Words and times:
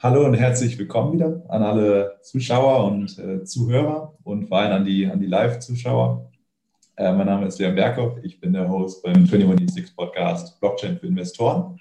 hallo 0.00 0.26
und 0.26 0.34
herzlich 0.34 0.78
willkommen 0.78 1.12
wieder 1.12 1.44
an 1.48 1.64
alle 1.64 2.20
Zuschauer 2.22 2.84
und 2.84 3.18
äh, 3.18 3.42
Zuhörer 3.42 4.14
und 4.22 4.46
vor 4.46 4.58
allem 4.58 4.72
an 4.72 4.84
die, 4.84 5.06
an 5.06 5.18
die 5.18 5.26
Live-Zuschauer. 5.26 6.30
Äh, 6.96 7.12
mein 7.14 7.26
Name 7.26 7.46
ist 7.46 7.58
Leon 7.58 7.74
Berghoff, 7.74 8.16
ich 8.22 8.40
bin 8.40 8.52
der 8.52 8.68
Host 8.68 9.02
beim 9.02 9.16
21 9.16 9.96
Podcast 9.96 10.60
Blockchain 10.60 10.98
für 10.98 11.08
Investoren. 11.08 11.80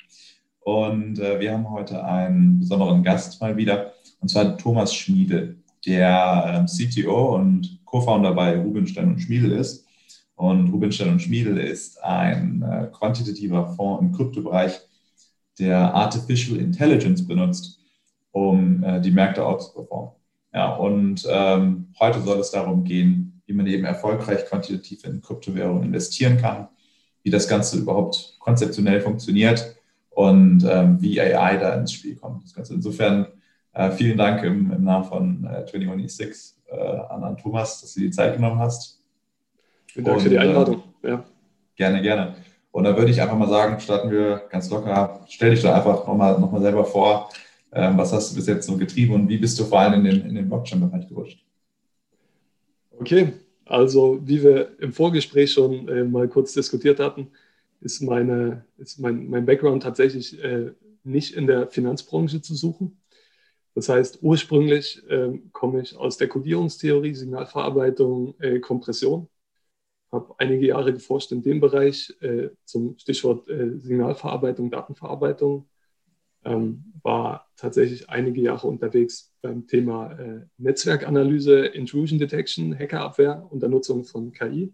Und 0.61 1.19
äh, 1.19 1.39
wir 1.39 1.53
haben 1.53 1.69
heute 1.69 2.03
einen 2.03 2.57
besonderen 2.57 3.03
Gast 3.03 3.39
mal 3.39 3.55
wieder, 3.55 3.93
und 4.19 4.29
zwar 4.29 4.57
Thomas 4.57 4.95
Schmiedel, 4.95 5.61
der 5.85 6.45
ähm, 6.47 6.65
CTO 6.65 7.35
und 7.35 7.81
Co-Founder 7.85 8.33
bei 8.33 8.57
Rubinstein 8.57 9.09
und 9.09 9.19
Schmiedel 9.19 9.51
ist. 9.51 9.85
Und 10.35 10.71
Rubinstein 10.71 11.09
und 11.09 11.21
Schmiedel 11.21 11.57
ist 11.59 12.03
ein 12.03 12.63
äh, 12.63 12.87
quantitativer 12.91 13.75
Fonds 13.75 14.01
im 14.01 14.11
Kryptobereich, 14.11 14.79
der 15.59 15.93
Artificial 15.93 16.57
Intelligence 16.57 17.25
benutzt, 17.25 17.77
um 18.37 18.83
äh, 18.83 19.01
die 19.01 19.11
Märkte 19.11 19.45
outzuperformen. 19.45 20.11
Ja, 20.53 20.75
und 20.75 21.27
ähm, 21.29 21.87
heute 21.99 22.21
soll 22.21 22.39
es 22.39 22.51
darum 22.51 22.83
gehen, 22.83 23.41
wie 23.45 23.53
man 23.53 23.67
eben 23.67 23.85
erfolgreich 23.85 24.45
quantitativ 24.45 25.03
in 25.05 25.21
Kryptowährungen 25.21 25.83
investieren 25.83 26.37
kann, 26.37 26.67
wie 27.23 27.29
das 27.29 27.47
Ganze 27.47 27.77
überhaupt 27.77 28.35
konzeptionell 28.39 29.01
funktioniert 29.01 29.75
und 30.09 30.65
ähm, 30.69 31.01
wie 31.01 31.19
AI 31.21 31.57
da 31.57 31.75
ins 31.75 31.93
Spiel 31.93 32.15
kommt. 32.15 32.43
Das 32.43 32.53
Ganze. 32.53 32.73
Insofern 32.73 33.27
äh, 33.73 33.91
vielen 33.91 34.17
Dank 34.17 34.43
im, 34.43 34.71
im 34.71 34.83
Namen 34.83 35.05
von 35.05 35.45
äh, 35.45 35.65
21E6 35.69 36.53
äh, 36.69 36.75
an, 37.09 37.23
an 37.23 37.37
Thomas, 37.37 37.81
dass 37.81 37.93
du 37.93 37.99
die 38.01 38.11
Zeit 38.11 38.35
genommen 38.35 38.59
hast. 38.59 39.01
Vielen 39.87 40.05
Dank 40.05 40.17
und, 40.17 40.23
für 40.23 40.29
die 40.29 40.39
Einladung. 40.39 40.83
Äh, 41.03 41.09
ja. 41.09 41.23
Gerne, 41.75 42.01
gerne. 42.01 42.35
Und 42.71 42.83
da 42.83 42.95
würde 42.97 43.11
ich 43.11 43.21
einfach 43.21 43.37
mal 43.37 43.49
sagen, 43.49 43.79
starten 43.79 44.11
wir 44.11 44.43
ganz 44.49 44.69
locker. 44.69 45.21
Stell 45.27 45.51
dich 45.51 45.61
doch 45.61 45.73
einfach 45.73 46.05
nochmal 46.07 46.39
noch 46.39 46.51
mal 46.51 46.61
selber 46.61 46.85
vor, 46.85 47.29
was 47.71 48.13
hast 48.13 48.31
du 48.31 48.35
bis 48.35 48.47
jetzt 48.47 48.65
so 48.65 48.77
getrieben 48.77 49.13
und 49.13 49.29
wie 49.29 49.37
bist 49.37 49.59
du 49.59 49.65
vor 49.65 49.79
allem 49.79 49.93
in 49.93 50.03
den, 50.03 50.29
in 50.29 50.35
den 50.35 50.47
Blockchain-Bereich 50.47 51.07
gerutscht? 51.07 51.43
Okay, 52.99 53.33
also 53.65 54.19
wie 54.23 54.41
wir 54.41 54.79
im 54.79 54.93
Vorgespräch 54.93 55.51
schon 55.51 55.87
äh, 55.87 56.03
mal 56.03 56.27
kurz 56.27 56.53
diskutiert 56.53 56.99
hatten, 56.99 57.27
ist, 57.81 58.01
meine, 58.01 58.65
ist 58.77 58.99
mein, 58.99 59.29
mein 59.29 59.45
Background 59.45 59.83
tatsächlich 59.83 60.41
äh, 60.43 60.71
nicht 61.03 61.35
in 61.35 61.47
der 61.47 61.67
Finanzbranche 61.67 62.41
zu 62.41 62.55
suchen. 62.55 62.97
Das 63.75 63.89
heißt, 63.89 64.19
ursprünglich 64.23 65.03
äh, 65.09 65.39
komme 65.51 65.81
ich 65.81 65.95
aus 65.95 66.17
der 66.17 66.27
Codierungstheorie, 66.27 67.13
Signalverarbeitung, 67.13 68.33
äh, 68.39 68.59
Kompression. 68.59 69.27
Habe 70.11 70.33
einige 70.39 70.65
Jahre 70.65 70.93
geforscht 70.93 71.31
in 71.31 71.43
dem 71.43 71.59
Bereich 71.59 72.15
äh, 72.21 72.49
zum 72.65 72.97
Stichwort 72.97 73.47
äh, 73.49 73.77
Signalverarbeitung, 73.77 74.71
Datenverarbeitung 74.71 75.67
ähm, 76.47 76.83
war 77.03 77.47
tatsächlich 77.55 78.09
einige 78.09 78.41
Jahre 78.41 78.67
unterwegs 78.67 79.33
beim 79.41 79.67
Thema 79.67 80.11
äh, 80.13 80.41
Netzwerkanalyse, 80.57 81.65
Intrusion 81.65 82.19
Detection, 82.19 82.77
Hackerabwehr 82.77 83.45
unter 83.49 83.67
Nutzung 83.67 84.03
von 84.03 84.31
KI 84.31 84.73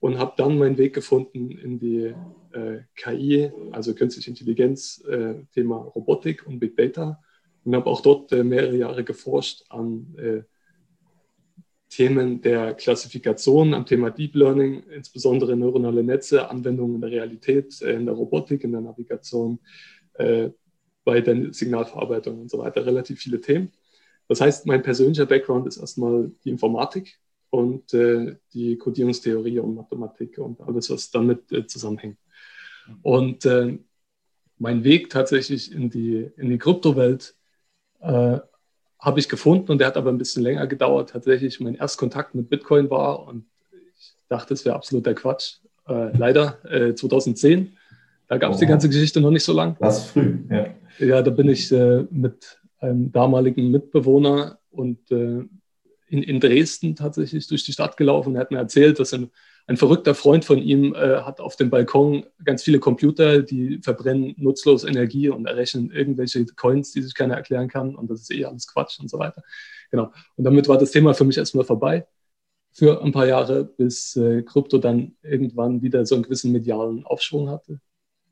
und 0.00 0.18
habe 0.18 0.34
dann 0.36 0.58
meinen 0.58 0.78
Weg 0.78 0.94
gefunden 0.94 1.50
in 1.50 1.78
die 1.78 2.14
äh, 2.52 2.80
KI, 2.96 3.50
also 3.72 3.94
künstliche 3.94 4.30
Intelligenz, 4.30 5.04
äh, 5.08 5.34
Thema 5.52 5.76
Robotik 5.76 6.46
und 6.46 6.58
Big 6.58 6.76
Data 6.76 7.20
und 7.64 7.74
habe 7.74 7.86
auch 7.86 8.00
dort 8.00 8.32
äh, 8.32 8.44
mehrere 8.44 8.76
Jahre 8.76 9.04
geforscht 9.04 9.64
an 9.68 10.14
äh, 10.16 10.42
Themen 11.88 12.42
der 12.42 12.74
Klassifikation, 12.74 13.72
am 13.72 13.86
Thema 13.86 14.10
Deep 14.10 14.34
Learning, 14.34 14.82
insbesondere 14.94 15.56
neuronale 15.56 16.02
Netze, 16.02 16.50
Anwendungen 16.50 16.96
in 16.96 17.00
der 17.00 17.10
Realität, 17.10 17.80
äh, 17.82 17.94
in 17.94 18.06
der 18.06 18.14
Robotik, 18.14 18.64
in 18.64 18.72
der 18.72 18.82
Navigation, 18.82 19.58
bei 21.08 21.22
der 21.22 21.54
Signalverarbeitung 21.54 22.38
und 22.38 22.50
so 22.50 22.58
weiter, 22.58 22.84
relativ 22.84 23.18
viele 23.18 23.40
Themen. 23.40 23.72
Das 24.28 24.42
heißt, 24.42 24.66
mein 24.66 24.82
persönlicher 24.82 25.24
Background 25.24 25.66
ist 25.66 25.78
erstmal 25.78 26.30
die 26.44 26.50
Informatik 26.50 27.18
und 27.48 27.94
äh, 27.94 28.36
die 28.52 28.76
Codierungstheorie 28.76 29.58
und 29.58 29.74
Mathematik 29.74 30.36
und 30.36 30.60
alles, 30.60 30.90
was 30.90 31.10
damit 31.10 31.50
äh, 31.50 31.66
zusammenhängt. 31.66 32.18
Und 33.00 33.46
äh, 33.46 33.78
mein 34.58 34.84
Weg 34.84 35.08
tatsächlich 35.08 35.72
in 35.72 35.88
die, 35.88 36.30
in 36.36 36.50
die 36.50 36.58
Kryptowelt 36.58 37.34
äh, 38.00 38.40
habe 38.98 39.18
ich 39.18 39.30
gefunden 39.30 39.72
und 39.72 39.78
der 39.78 39.86
hat 39.86 39.96
aber 39.96 40.10
ein 40.10 40.18
bisschen 40.18 40.42
länger 40.42 40.66
gedauert. 40.66 41.08
Tatsächlich 41.08 41.58
mein 41.58 41.74
Erstkontakt 41.74 42.34
mit 42.34 42.50
Bitcoin 42.50 42.90
war 42.90 43.26
und 43.26 43.46
ich 43.96 44.14
dachte, 44.28 44.52
es 44.52 44.66
wäre 44.66 44.76
absoluter 44.76 45.14
Quatsch. 45.14 45.60
Äh, 45.88 46.14
leider 46.18 46.58
2010. 46.94 47.60
Äh, 47.60 47.68
da 48.28 48.36
gab 48.36 48.50
es 48.50 48.58
oh. 48.58 48.60
die 48.60 48.66
ganze 48.66 48.90
Geschichte 48.90 49.22
noch 49.22 49.30
nicht 49.30 49.44
so 49.44 49.54
lang. 49.54 49.74
Das 49.80 50.00
ist 50.00 50.10
früh, 50.10 50.36
ja. 50.50 50.66
Ja, 50.98 51.22
da 51.22 51.30
bin 51.30 51.48
ich 51.48 51.70
äh, 51.72 52.04
mit 52.10 52.60
einem 52.78 53.12
damaligen 53.12 53.70
Mitbewohner 53.70 54.58
und 54.70 55.10
äh, 55.10 55.44
in, 56.10 56.22
in, 56.22 56.40
Dresden 56.40 56.96
tatsächlich 56.96 57.46
durch 57.48 57.64
die 57.64 57.72
Stadt 57.72 57.96
gelaufen. 57.96 58.34
Er 58.34 58.42
hat 58.42 58.50
mir 58.50 58.58
erzählt, 58.58 58.98
dass 58.98 59.12
ein, 59.12 59.30
ein 59.66 59.76
verrückter 59.76 60.14
Freund 60.14 60.44
von 60.44 60.58
ihm 60.58 60.94
äh, 60.94 61.20
hat 61.20 61.40
auf 61.40 61.56
dem 61.56 61.70
Balkon 61.70 62.24
ganz 62.44 62.62
viele 62.62 62.78
Computer, 62.78 63.42
die 63.42 63.80
verbrennen 63.82 64.34
nutzlos 64.38 64.84
Energie 64.84 65.28
und 65.28 65.46
errechnen 65.46 65.90
irgendwelche 65.90 66.44
Coins, 66.46 66.92
die 66.92 67.02
sich 67.02 67.14
keiner 67.14 67.34
erklären 67.34 67.68
kann. 67.68 67.94
Und 67.94 68.10
das 68.10 68.22
ist 68.22 68.32
eh 68.32 68.44
alles 68.44 68.66
Quatsch 68.66 68.98
und 69.00 69.10
so 69.10 69.18
weiter. 69.18 69.42
Genau. 69.90 70.12
Und 70.36 70.44
damit 70.44 70.68
war 70.68 70.78
das 70.78 70.90
Thema 70.90 71.14
für 71.14 71.24
mich 71.24 71.38
erstmal 71.38 71.64
vorbei 71.64 72.06
für 72.72 73.02
ein 73.02 73.12
paar 73.12 73.26
Jahre, 73.26 73.64
bis 73.64 74.16
äh, 74.16 74.42
Krypto 74.42 74.78
dann 74.78 75.16
irgendwann 75.22 75.82
wieder 75.82 76.06
so 76.06 76.14
einen 76.14 76.24
gewissen 76.24 76.52
medialen 76.52 77.04
Aufschwung 77.04 77.50
hatte. 77.50 77.80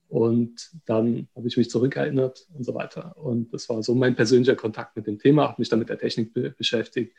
Und 0.09 0.71
dann 0.87 1.29
habe 1.35 1.49
ich 1.49 1.57
mich 1.57 1.71
zurückerinnert 1.71 2.47
und 2.55 2.65
so 2.65 2.75
weiter. 2.75 3.17
Und 3.17 3.53
das 3.53 3.69
war 3.69 3.83
so 3.83 3.95
mein 3.95 4.15
persönlicher 4.15 4.55
Kontakt 4.55 4.97
mit 4.97 5.07
dem 5.07 5.19
Thema, 5.19 5.49
habe 5.49 5.57
mich 5.59 5.69
dann 5.69 5.79
mit 5.79 5.89
der 5.89 5.99
Technik 5.99 6.33
be 6.33 6.51
beschäftigt. 6.51 7.15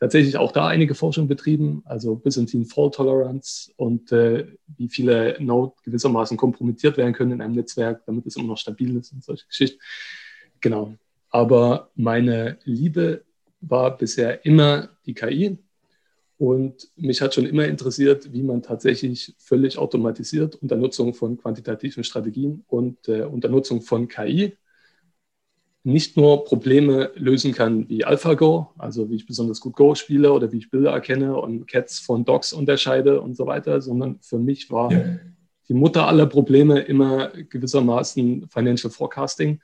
Tatsächlich 0.00 0.36
auch 0.36 0.50
da 0.50 0.66
einige 0.66 0.96
Forschung 0.96 1.28
betrieben, 1.28 1.82
also 1.84 2.16
Byzantine 2.16 2.64
Fault 2.64 2.94
Tolerance 2.94 3.70
und 3.76 4.10
äh, 4.10 4.48
wie 4.76 4.88
viele 4.88 5.36
Node 5.38 5.74
gewissermaßen 5.84 6.36
kompromittiert 6.36 6.96
werden 6.96 7.12
können 7.12 7.32
in 7.32 7.40
einem 7.40 7.54
Netzwerk, 7.54 8.04
damit 8.06 8.26
es 8.26 8.34
immer 8.36 8.48
noch 8.48 8.58
stabil 8.58 8.96
ist 8.96 9.12
und 9.12 9.22
solche 9.22 9.46
Geschichten. 9.46 9.80
Genau. 10.60 10.94
Aber 11.30 11.90
meine 11.94 12.58
Liebe 12.64 13.22
war 13.60 13.96
bisher 13.96 14.44
immer 14.44 14.88
die 15.06 15.14
KI 15.14 15.58
und 16.42 16.88
mich 16.96 17.22
hat 17.22 17.34
schon 17.34 17.46
immer 17.46 17.66
interessiert, 17.66 18.32
wie 18.32 18.42
man 18.42 18.62
tatsächlich 18.62 19.32
völlig 19.38 19.78
automatisiert 19.78 20.56
unter 20.56 20.74
Nutzung 20.74 21.14
von 21.14 21.36
quantitativen 21.36 22.02
Strategien 22.02 22.64
und 22.66 23.06
äh, 23.06 23.22
unter 23.22 23.48
Nutzung 23.48 23.80
von 23.80 24.08
KI 24.08 24.56
nicht 25.84 26.16
nur 26.16 26.44
Probleme 26.44 27.12
lösen 27.14 27.52
kann 27.52 27.88
wie 27.88 28.04
AlphaGo, 28.04 28.72
also 28.76 29.08
wie 29.08 29.14
ich 29.14 29.26
besonders 29.26 29.60
gut 29.60 29.76
Go 29.76 29.94
spiele 29.94 30.32
oder 30.32 30.50
wie 30.50 30.58
ich 30.58 30.68
Bilder 30.68 30.90
erkenne 30.90 31.36
und 31.36 31.68
Cats 31.68 32.00
von 32.00 32.24
Dogs 32.24 32.52
unterscheide 32.52 33.20
und 33.20 33.36
so 33.36 33.46
weiter, 33.46 33.80
sondern 33.80 34.18
für 34.20 34.40
mich 34.40 34.68
war 34.68 34.90
ja. 34.90 35.04
die 35.68 35.74
Mutter 35.74 36.08
aller 36.08 36.26
Probleme 36.26 36.80
immer 36.80 37.28
gewissermaßen 37.28 38.48
Financial 38.48 38.90
Forecasting, 38.90 39.60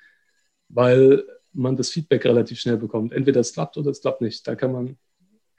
weil 0.68 1.24
man 1.52 1.74
das 1.74 1.90
Feedback 1.90 2.24
relativ 2.24 2.60
schnell 2.60 2.76
bekommt. 2.76 3.12
Entweder 3.12 3.40
es 3.40 3.52
klappt 3.52 3.76
oder 3.78 3.90
es 3.90 4.00
klappt 4.00 4.20
nicht. 4.20 4.46
Da 4.46 4.54
kann 4.54 4.70
man 4.70 4.96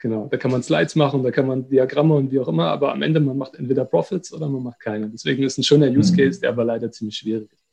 Genau, 0.00 0.28
da 0.28 0.38
kann 0.38 0.50
man 0.50 0.62
Slides 0.62 0.96
machen, 0.96 1.22
da 1.22 1.30
kann 1.30 1.46
man 1.46 1.68
Diagramme 1.68 2.14
und 2.14 2.32
wie 2.32 2.40
auch 2.40 2.48
immer, 2.48 2.68
aber 2.68 2.92
am 2.92 3.02
Ende 3.02 3.20
man 3.20 3.36
macht 3.36 3.56
entweder 3.56 3.84
Profits 3.84 4.32
oder 4.32 4.48
man 4.48 4.62
macht 4.62 4.80
keine. 4.80 5.10
Deswegen 5.10 5.42
ist 5.42 5.58
ein 5.58 5.62
schöner 5.62 5.88
Use 5.88 6.12
mhm. 6.12 6.16
Case, 6.16 6.40
der 6.40 6.50
aber 6.50 6.64
leider 6.64 6.90
ziemlich 6.90 7.18
schwierig 7.18 7.52
ist. 7.52 7.66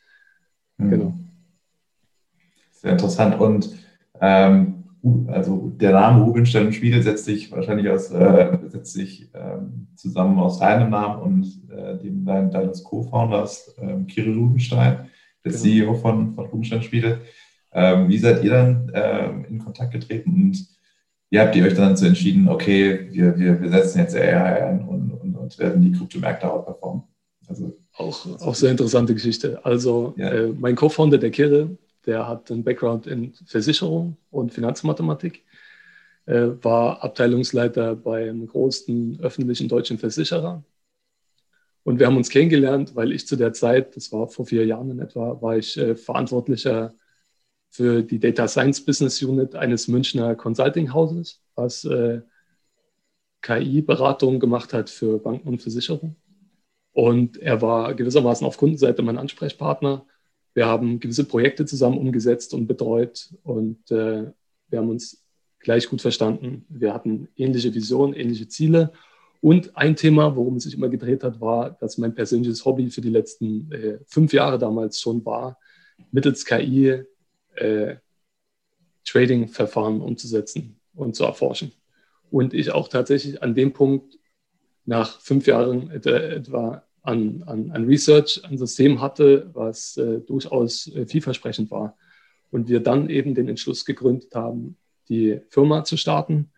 Mhm. 0.78 0.90
Genau. 0.90 1.14
Sehr 2.72 2.92
interessant. 2.92 3.40
Und 3.40 3.70
ähm, 4.20 4.84
also 5.28 5.72
der 5.78 5.94
Name 5.94 6.26
Rubinstein 6.26 6.74
Schmiede 6.74 7.02
setzt 7.02 7.24
sich 7.24 7.50
wahrscheinlich 7.50 7.90
aus, 7.90 8.12
äh, 8.12 8.58
setzt 8.66 8.92
sich 8.92 9.30
ähm, 9.34 9.88
zusammen 9.96 10.38
aus 10.40 10.60
deinem 10.60 10.90
Namen 10.90 11.22
und 11.22 11.72
äh, 11.72 11.98
dem 11.98 12.26
dein, 12.26 12.52
deines 12.52 12.84
Co-Founders 12.84 13.74
ähm, 13.80 14.06
Kirill 14.06 14.38
Rubinstein, 14.38 15.08
der 15.46 15.52
genau. 15.54 15.58
CEO 15.58 15.94
von, 15.94 16.34
von 16.34 16.46
Rubinstein 16.48 16.84
Schmiede. 16.84 17.22
Ähm, 17.72 18.10
wie 18.10 18.18
seid 18.18 18.44
ihr 18.44 18.52
dann 18.52 18.92
ähm, 18.94 19.46
in 19.46 19.60
Kontakt 19.60 19.94
getreten 19.94 20.32
und 20.32 20.77
wie 21.30 21.40
habt 21.40 21.56
ihr 21.56 21.66
euch 21.66 21.74
dann 21.74 21.90
dazu 21.90 22.06
entschieden, 22.06 22.48
okay, 22.48 23.10
wir, 23.12 23.38
wir, 23.38 23.62
wir 23.62 23.70
setzen 23.70 24.00
jetzt 24.00 24.16
AI 24.16 24.70
ein 24.70 24.88
und, 24.88 25.12
und, 25.12 25.36
und 25.36 25.60
werden 25.60 25.82
die 25.82 25.92
Kryptomärkte 25.92 26.52
outperformen? 26.52 27.04
Also, 27.48 27.78
auch, 27.94 28.42
auch 28.42 28.56
sehr 28.56 28.72
interessante 28.72 29.14
Geschichte. 29.14 29.64
Also 29.66 30.14
ja. 30.18 30.30
äh, 30.30 30.48
mein 30.48 30.76
Co-Founder, 30.76 31.18
der 31.18 31.32
Kirill, 31.32 31.78
der 32.06 32.28
hat 32.28 32.52
einen 32.52 32.64
Background 32.64 33.08
in 33.08 33.34
Versicherung 33.46 34.18
und 34.30 34.54
Finanzmathematik, 34.54 35.44
äh, 36.28 36.48
war 36.62 37.04
Abteilungsleiter 37.04 37.96
bei 37.96 38.30
einem 38.30 38.48
großen 38.48 39.20
öffentlichen 39.22 39.68
deutschen 39.68 39.98
Versicherer. 39.98 40.64
Und 41.84 42.00
wir 42.00 42.08
haben 42.08 42.18
uns 42.18 42.30
kennengelernt, 42.30 42.96
weil 42.96 43.12
ich 43.12 43.28
zu 43.28 43.36
der 43.36 43.54
Zeit, 43.54 43.96
das 43.96 44.12
war 44.12 44.28
vor 44.28 44.46
vier 44.46 44.66
Jahren 44.66 44.92
in 44.92 45.00
etwa, 45.00 45.42
war 45.42 45.58
ich 45.58 45.78
äh, 45.78 45.96
verantwortlicher 45.96 46.94
für 47.78 48.02
die 48.02 48.20
Data 48.20 48.48
Science 48.48 48.84
Business 48.84 49.22
Unit 49.22 49.54
eines 49.54 49.88
Münchner 49.88 50.34
Consulting 50.34 50.94
Hauses, 50.94 51.44
was 51.54 51.86
äh, 51.86 52.22
KI-Beratung 53.44 54.40
gemacht 54.40 54.74
hat 54.74 54.90
für 54.90 55.20
Banken 55.20 55.48
und 55.48 55.62
Versicherungen. 55.62 56.16
Und 56.94 57.38
er 57.38 57.62
war 57.62 57.94
gewissermaßen 57.94 58.48
auf 58.48 58.58
Kundenseite 58.58 59.04
mein 59.04 59.20
Ansprechpartner. 59.20 60.08
wir 60.56 60.66
haben 60.66 61.00
gewisse 61.00 61.26
Projekte 61.26 61.66
zusammen 61.66 62.00
umgesetzt 62.00 62.56
und 62.56 62.66
betreut 62.66 63.32
und 63.44 63.92
äh, 63.92 64.32
wir 64.70 64.80
haben 64.80 64.90
uns 64.90 65.24
gleich 65.60 65.88
gut 65.88 66.02
verstanden. 66.02 66.66
Wir 66.70 66.96
hatten 66.96 67.28
ähnliche 67.36 67.76
Visionen, 67.76 68.16
ähnliche 68.16 68.48
Ziele. 68.48 68.92
Und 69.40 69.78
ein 69.78 69.96
Thema, 69.96 70.36
worum 70.36 70.56
es 70.56 70.64
sich 70.64 70.74
immer 70.74 70.90
gedreht 70.90 71.24
hat, 71.24 71.40
war, 71.40 71.78
dass 71.80 72.00
mein 72.00 72.16
persönliches 72.16 72.66
Hobby 72.66 72.90
für 72.90 73.02
die 73.02 73.12
letzten 73.12 73.72
äh, 73.72 74.00
fünf 74.08 74.34
Jahre 74.34 74.58
damals 74.58 75.00
schon 75.00 75.24
war, 75.24 75.60
mittels 76.12 76.44
KI 76.44 77.06
äh, 77.58 77.98
Trading-Verfahren 79.06 80.02
umzusetzen 80.02 80.80
und 80.94 81.16
zu 81.16 81.24
erforschen. 81.24 81.72
Und 82.30 82.54
ich 82.54 82.72
auch 82.72 82.88
tatsächlich 82.88 83.42
an 83.42 83.56
dem 83.56 83.74
Punkt 83.74 84.18
nach 84.86 85.20
fünf 85.22 85.48
Jahren 85.48 85.90
etwa 85.92 86.84
an, 87.02 87.44
an, 87.46 87.72
an 87.72 87.86
Research 87.86 88.42
ein 88.44 88.58
System 88.58 89.00
hatte, 89.00 89.50
was 89.54 89.96
äh, 89.98 90.20
durchaus 90.20 90.88
äh, 90.88 91.06
vielversprechend 91.06 91.72
war. 91.72 91.96
Und 92.52 92.68
wir 92.68 92.82
dann 92.82 93.10
eben 93.10 93.34
den 93.34 93.48
Entschluss 93.48 93.86
gegründet 93.86 94.36
haben, 94.36 94.78
die 95.10 95.40
Firma 95.50 95.84
zu 95.84 95.96
starten 95.96 96.52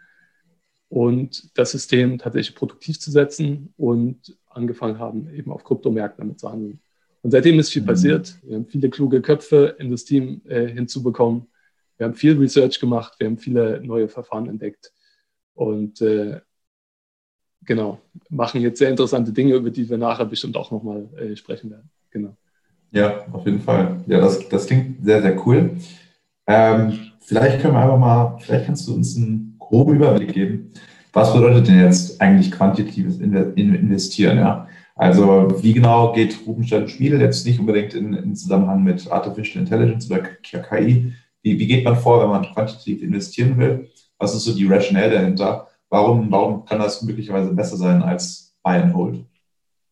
und 0.88 1.56
das 1.58 1.72
System 1.72 2.18
tatsächlich 2.18 2.56
produktiv 2.56 3.00
zu 3.00 3.12
setzen 3.12 3.74
und 3.78 4.38
angefangen 4.48 4.98
haben, 4.98 5.32
eben 5.34 5.52
auf 5.52 5.64
Kryptomärkten 5.64 6.24
damit 6.24 6.40
zu 6.40 6.52
handeln. 6.52 6.82
Und 7.22 7.32
seitdem 7.32 7.60
ist 7.60 7.72
viel 7.72 7.82
mhm. 7.82 7.88
passiert. 7.88 8.38
Wir 8.44 8.56
haben 8.56 8.66
viele 8.66 8.90
kluge 8.90 9.22
Köpfe 9.22 9.76
in 9.80 9.92
das 9.92 10.06
Team 10.06 10.42
äh, 10.48 10.68
hinzubekommen. 10.68 11.48
Wir 11.98 12.06
haben 12.06 12.16
viel 12.16 12.38
Research 12.38 12.80
gemacht, 12.80 13.16
wir 13.20 13.28
haben 13.28 13.38
viele 13.38 13.82
neue 13.84 14.08
Verfahren 14.08 14.48
entdeckt 14.48 14.94
und 15.54 16.00
äh, 16.02 16.40
genau, 17.66 18.00
machen 18.30 18.62
jetzt 18.62 18.80
sehr 18.80 18.90
interessante 18.90 19.34
Dinge, 19.34 19.56
über 19.56 19.70
die 19.70 19.90
wir 19.90 19.98
nachher 19.98 20.26
bestimmt 20.26 20.56
auch 20.56 20.72
nochmal 20.72 21.10
äh, 21.18 21.36
sprechen 21.36 21.72
werden. 21.72 21.90
Genau. 22.10 22.38
Ja, 22.92 23.26
auf 23.34 23.46
jeden 23.46 23.60
Fall. 23.60 24.02
Ja, 24.08 24.22
das, 24.22 24.48
das 24.48 24.66
klingt 24.66 25.04
sehr, 25.04 25.22
sehr 25.22 25.46
cool. 25.46 25.72
Ähm, 26.48 27.12
vielleicht 27.20 27.62
können 27.62 27.74
wir 27.74 27.82
einfach 27.82 28.00
mal, 28.00 28.38
vielleicht 28.40 28.66
kannst 28.66 28.88
du 28.88 28.96
uns 28.96 29.18
einen 29.18 29.58
groben 29.60 29.96
Überblick 29.96 30.34
geben. 30.34 30.72
Was 31.12 31.34
bedeutet 31.34 31.68
denn 31.68 31.80
jetzt 31.80 32.20
eigentlich 32.22 32.50
quantitatives 32.52 33.20
Investieren? 33.20 34.38
Ja? 34.38 34.68
Also 35.00 35.48
wie 35.64 35.72
genau 35.72 36.12
geht 36.12 36.46
Rubenstein 36.46 36.90
Spiel 36.90 37.22
jetzt 37.22 37.46
nicht 37.46 37.58
unbedingt 37.58 37.94
in, 37.94 38.14
in, 38.14 38.36
Zusammenhang 38.36 38.84
mit 38.84 39.10
Artificial 39.10 39.64
Intelligence 39.64 40.12
oder 40.12 40.24
KI? 40.44 41.14
Wie, 41.42 41.58
wie 41.58 41.68
geht 41.68 41.86
man 41.86 41.96
vor, 41.96 42.22
wenn 42.22 42.30
man 42.30 42.54
quantitativ 42.54 43.02
investieren 43.02 43.58
will? 43.58 43.90
Was 44.18 44.36
ist 44.36 44.44
so 44.44 44.54
die 44.54 44.68
Rationale 44.68 45.12
dahinter? 45.12 45.70
Warum, 45.88 46.30
warum 46.30 46.66
kann 46.66 46.80
das 46.80 47.02
möglicherweise 47.02 47.54
besser 47.54 47.78
sein 47.78 48.04
als 48.04 48.54
Buy 48.62 48.76
and 48.76 48.94
Hold? 48.94 49.24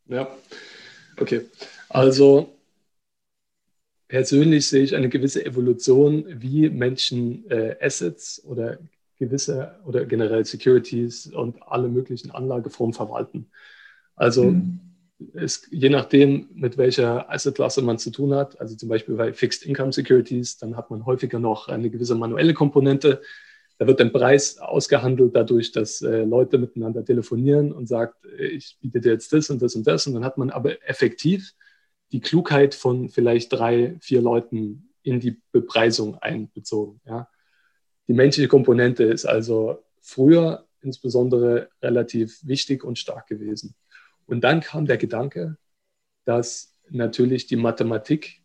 Ja, 0.07 0.27
okay. 1.21 1.43
Also 1.87 2.49
persönlich 4.09 4.67
sehe 4.67 4.83
ich 4.83 4.93
eine 4.93 5.07
gewisse 5.07 5.45
Evolution, 5.45 6.25
wie 6.27 6.69
Menschen 6.69 7.49
äh, 7.49 7.77
Assets 7.79 8.43
oder 8.43 8.77
gewisse 9.17 9.79
oder 9.85 10.03
generell 10.03 10.43
Securities 10.43 11.27
und 11.27 11.63
alle 11.63 11.87
möglichen 11.87 12.31
Anlageformen 12.31 12.93
verwalten. 12.93 13.49
Also 14.17 14.51
mhm. 14.51 14.81
Es, 15.33 15.67
je 15.71 15.89
nachdem, 15.89 16.47
mit 16.53 16.77
welcher 16.77 17.31
Assetklasse 17.31 17.81
man 17.81 17.97
zu 17.97 18.11
tun 18.11 18.33
hat, 18.33 18.59
also 18.59 18.75
zum 18.75 18.89
Beispiel 18.89 19.15
bei 19.15 19.33
Fixed 19.33 19.63
Income 19.63 19.93
Securities, 19.93 20.57
dann 20.57 20.77
hat 20.77 20.91
man 20.91 21.05
häufiger 21.05 21.39
noch 21.39 21.67
eine 21.67 21.89
gewisse 21.89 22.15
manuelle 22.15 22.53
Komponente. 22.53 23.21
Da 23.79 23.87
wird 23.87 24.01
ein 24.01 24.11
Preis 24.11 24.57
ausgehandelt 24.57 25.35
dadurch, 25.35 25.71
dass 25.71 26.01
äh, 26.01 26.23
Leute 26.23 26.57
miteinander 26.57 27.05
telefonieren 27.05 27.71
und 27.71 27.87
sagt, 27.87 28.25
äh, 28.25 28.47
ich 28.47 28.77
biete 28.81 29.01
dir 29.01 29.13
jetzt 29.13 29.33
das 29.33 29.49
und 29.49 29.61
das 29.61 29.75
und 29.75 29.85
das. 29.85 30.07
Und 30.07 30.15
dann 30.15 30.25
hat 30.25 30.37
man 30.37 30.49
aber 30.49 30.83
effektiv 30.87 31.53
die 32.11 32.21
Klugheit 32.21 32.73
von 32.73 33.09
vielleicht 33.09 33.53
drei, 33.53 33.97
vier 33.99 34.21
Leuten 34.21 34.89
in 35.03 35.19
die 35.19 35.41
Bepreisung 35.51 36.15
einbezogen. 36.15 37.01
Ja. 37.05 37.29
Die 38.07 38.13
menschliche 38.13 38.47
Komponente 38.47 39.03
ist 39.03 39.25
also 39.25 39.83
früher 40.01 40.65
insbesondere 40.81 41.69
relativ 41.81 42.39
wichtig 42.43 42.83
und 42.83 42.97
stark 42.97 43.27
gewesen. 43.27 43.75
Und 44.27 44.41
dann 44.41 44.61
kam 44.61 44.85
der 44.85 44.97
Gedanke, 44.97 45.57
dass 46.25 46.77
natürlich 46.89 47.47
die 47.47 47.55
Mathematik 47.55 48.41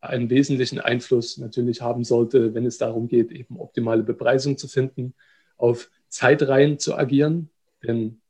einen 0.00 0.28
wesentlichen 0.28 0.80
Einfluss 0.80 1.38
natürlich 1.38 1.80
haben 1.80 2.04
sollte, 2.04 2.54
wenn 2.54 2.66
es 2.66 2.76
darum 2.76 3.08
geht, 3.08 3.32
eben 3.32 3.58
optimale 3.58 4.02
Bepreisung 4.02 4.58
zu 4.58 4.68
finden, 4.68 5.14
auf 5.56 5.90
Zeitreihen 6.08 6.78
zu 6.78 6.94
agieren, 6.94 7.48
denn 7.82 8.20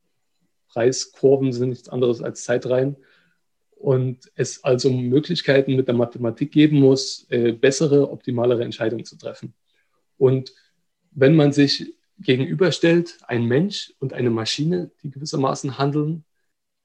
Preiskurven 0.69 1.53
sind 1.53 1.71
nichts 1.71 1.89
anderes 1.89 2.23
als 2.23 2.45
Zeitreihen. 2.45 2.97
Und 3.77 4.31
es 4.35 4.65
also 4.65 4.91
Möglichkeiten 4.91 5.77
mit 5.77 5.89
der 5.89 5.95
Mathematik 5.95 6.53
geben 6.53 6.81
muss, 6.81 7.27
äh, 7.29 7.53
bessere, 7.53 8.11
optimalere 8.11 8.65
Entscheidungen 8.65 9.05
zu 9.05 9.17
treffen. 9.17 9.53
Und 10.17 10.55
wenn 11.11 11.37
man 11.37 11.53
sich 11.53 11.95
gegenüberstellt, 12.19 13.19
ein 13.27 13.45
Mensch 13.45 13.93
und 13.99 14.13
eine 14.13 14.31
Maschine, 14.31 14.91
die 15.03 15.11
gewissermaßen 15.11 15.77
handeln, 15.79 16.25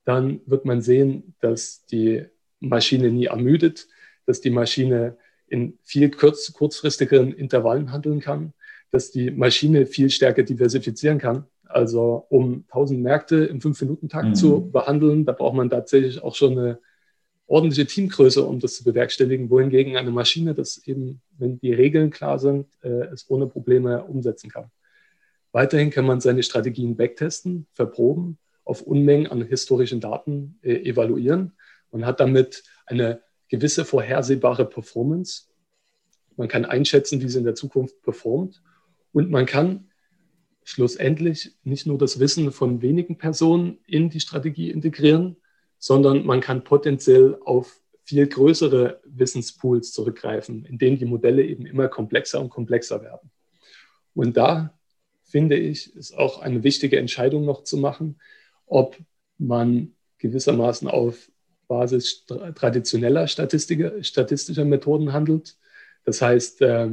dann 0.05 0.41
wird 0.45 0.65
man 0.65 0.81
sehen, 0.81 1.35
dass 1.39 1.85
die 1.85 2.25
Maschine 2.59 3.11
nie 3.11 3.25
ermüdet, 3.25 3.87
dass 4.25 4.41
die 4.41 4.49
Maschine 4.49 5.17
in 5.47 5.77
viel 5.83 6.11
kurz, 6.11 6.53
kurzfristigeren 6.53 7.33
Intervallen 7.33 7.91
handeln 7.91 8.19
kann, 8.19 8.53
dass 8.91 9.11
die 9.11 9.31
Maschine 9.31 9.85
viel 9.85 10.09
stärker 10.09 10.43
diversifizieren 10.43 11.19
kann. 11.19 11.45
Also 11.65 12.25
um 12.29 12.65
1000 12.69 13.01
Märkte 13.01 13.45
im 13.45 13.59
5-Minuten-Takt 13.59 14.29
mhm. 14.29 14.35
zu 14.35 14.71
behandeln, 14.71 15.25
da 15.25 15.31
braucht 15.31 15.55
man 15.55 15.69
tatsächlich 15.69 16.21
auch 16.21 16.35
schon 16.35 16.57
eine 16.57 16.79
ordentliche 17.45 17.85
Teamgröße, 17.85 18.43
um 18.43 18.59
das 18.59 18.75
zu 18.75 18.83
bewerkstelligen, 18.83 19.49
wohingegen 19.49 19.97
eine 19.97 20.11
Maschine 20.11 20.53
das 20.53 20.77
eben, 20.85 21.21
wenn 21.37 21.59
die 21.59 21.73
Regeln 21.73 22.11
klar 22.11 22.39
sind, 22.39 22.67
äh, 22.81 23.07
es 23.11 23.29
ohne 23.29 23.47
Probleme 23.47 24.03
umsetzen 24.03 24.49
kann. 24.49 24.71
Weiterhin 25.51 25.89
kann 25.89 26.05
man 26.05 26.21
seine 26.21 26.43
Strategien 26.43 26.95
backtesten, 26.95 27.65
verproben, 27.73 28.37
auf 28.69 28.81
Unmengen 28.83 29.27
an 29.27 29.41
historischen 29.41 29.99
Daten 29.99 30.59
äh, 30.61 30.75
evaluieren. 30.87 31.53
Man 31.91 32.05
hat 32.05 32.19
damit 32.19 32.63
eine 32.85 33.21
gewisse 33.49 33.83
vorhersehbare 33.83 34.65
Performance. 34.65 35.45
Man 36.37 36.47
kann 36.47 36.65
einschätzen, 36.65 37.21
wie 37.21 37.27
sie 37.27 37.39
in 37.39 37.45
der 37.45 37.55
Zukunft 37.55 38.01
performt. 38.03 38.61
Und 39.11 39.31
man 39.31 39.45
kann 39.47 39.89
schlussendlich 40.63 41.55
nicht 41.63 41.87
nur 41.87 41.97
das 41.97 42.19
Wissen 42.19 42.51
von 42.51 42.83
wenigen 42.83 43.17
Personen 43.17 43.79
in 43.87 44.11
die 44.11 44.19
Strategie 44.19 44.69
integrieren, 44.69 45.37
sondern 45.79 46.25
man 46.25 46.41
kann 46.41 46.63
potenziell 46.63 47.39
auf 47.43 47.81
viel 48.03 48.27
größere 48.27 49.01
Wissenspools 49.05 49.91
zurückgreifen, 49.93 50.65
in 50.65 50.77
denen 50.77 50.99
die 50.99 51.05
Modelle 51.05 51.43
eben 51.43 51.65
immer 51.65 51.87
komplexer 51.87 52.39
und 52.39 52.49
komplexer 52.49 53.01
werden. 53.01 53.31
Und 54.13 54.37
da 54.37 54.77
finde 55.23 55.55
ich, 55.55 55.95
ist 55.95 56.15
auch 56.15 56.39
eine 56.39 56.63
wichtige 56.63 56.99
Entscheidung 56.99 57.45
noch 57.45 57.63
zu 57.63 57.77
machen, 57.77 58.19
ob 58.69 58.97
man 59.37 59.93
gewissermaßen 60.17 60.87
auf 60.87 61.29
Basis 61.67 62.25
traditioneller 62.55 63.27
statistischer 63.27 64.65
Methoden 64.65 65.13
handelt. 65.13 65.57
Das 66.03 66.21
heißt, 66.21 66.61
äh, 66.61 66.89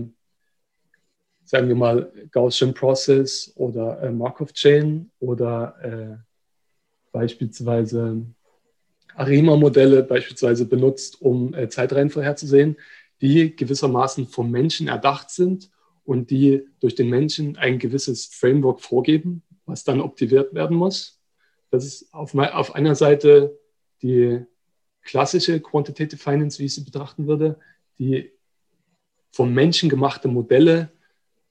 sagen 1.45 1.68
wir 1.68 1.76
mal 1.76 2.12
Gaussian 2.30 2.75
Process 2.75 3.52
oder 3.54 4.02
äh, 4.02 4.11
Markov 4.11 4.52
Chain 4.52 5.11
oder 5.18 5.76
äh, 5.83 6.16
beispielsweise 7.12 8.26
Arima-Modelle 9.14 10.02
beispielsweise 10.02 10.66
benutzt, 10.66 11.23
um 11.23 11.54
äh, 11.54 11.68
Zeitreihen 11.68 12.11
vorherzusehen, 12.11 12.76
die 13.23 13.56
gewissermaßen 13.56 14.26
vom 14.26 14.50
Menschen 14.50 14.88
erdacht 14.88 15.30
sind 15.30 15.71
und 16.04 16.30
die 16.30 16.66
durch 16.80 16.95
den 16.95 17.09
Menschen 17.09 17.56
ein 17.56 17.78
gewisses 17.78 18.26
Framework 18.26 18.80
vorgeben, 18.80 19.42
was 19.64 19.85
dann 19.85 20.00
optimiert 20.00 20.52
werden 20.52 20.76
muss. 20.76 21.15
Das 21.76 21.85
ist 21.85 22.12
auf, 22.12 22.35
auf 22.35 22.75
einer 22.75 22.95
Seite 22.95 23.59
die 24.02 24.45
klassische 25.02 25.61
Quantitative 25.61 26.18
Finance, 26.18 26.59
wie 26.59 26.64
ich 26.64 26.75
sie 26.75 26.85
betrachten 26.85 27.26
würde, 27.26 27.59
die 27.99 28.33
vom 29.30 29.52
Menschen 29.52 29.88
gemachte 29.88 30.28
Modelle 30.28 30.90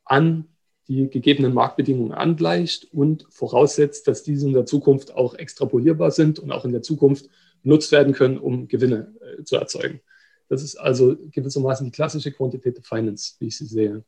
an 0.04 0.48
die 0.88 1.10
gegebenen 1.10 1.54
Marktbedingungen 1.54 2.12
angleicht 2.12 2.92
und 2.92 3.26
voraussetzt, 3.30 4.08
dass 4.08 4.24
diese 4.24 4.48
in 4.48 4.54
der 4.54 4.66
Zukunft 4.66 5.16
auch 5.16 5.34
extrapolierbar 5.36 6.12
sind 6.12 6.40
und 6.40 6.52
auch 6.52 6.66
in 6.66 6.72
der 6.72 6.82
Zukunft 6.82 7.30
genutzt 7.64 7.92
werden 7.92 8.14
können, 8.14 8.38
um 8.38 8.68
Gewinne 8.68 9.14
äh, 9.22 9.44
zu 9.44 9.56
erzeugen. 9.56 10.02
Das 10.48 10.64
ist 10.64 10.76
also 10.76 11.16
gewissermaßen 11.32 11.86
die 11.86 11.92
klassische 11.92 12.32
Quantitative 12.32 12.84
Finance, 12.84 13.36
wie 13.40 13.48
ich 13.48 13.58
sie 13.58 13.66
sehe. 13.66 14.04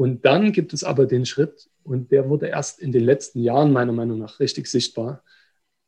Und 0.00 0.24
dann 0.24 0.52
gibt 0.52 0.72
es 0.72 0.82
aber 0.82 1.04
den 1.04 1.26
Schritt, 1.26 1.68
und 1.82 2.10
der 2.10 2.30
wurde 2.30 2.46
erst 2.46 2.80
in 2.80 2.90
den 2.90 3.04
letzten 3.04 3.40
Jahren 3.40 3.70
meiner 3.70 3.92
Meinung 3.92 4.18
nach 4.18 4.40
richtig 4.40 4.66
sichtbar, 4.66 5.22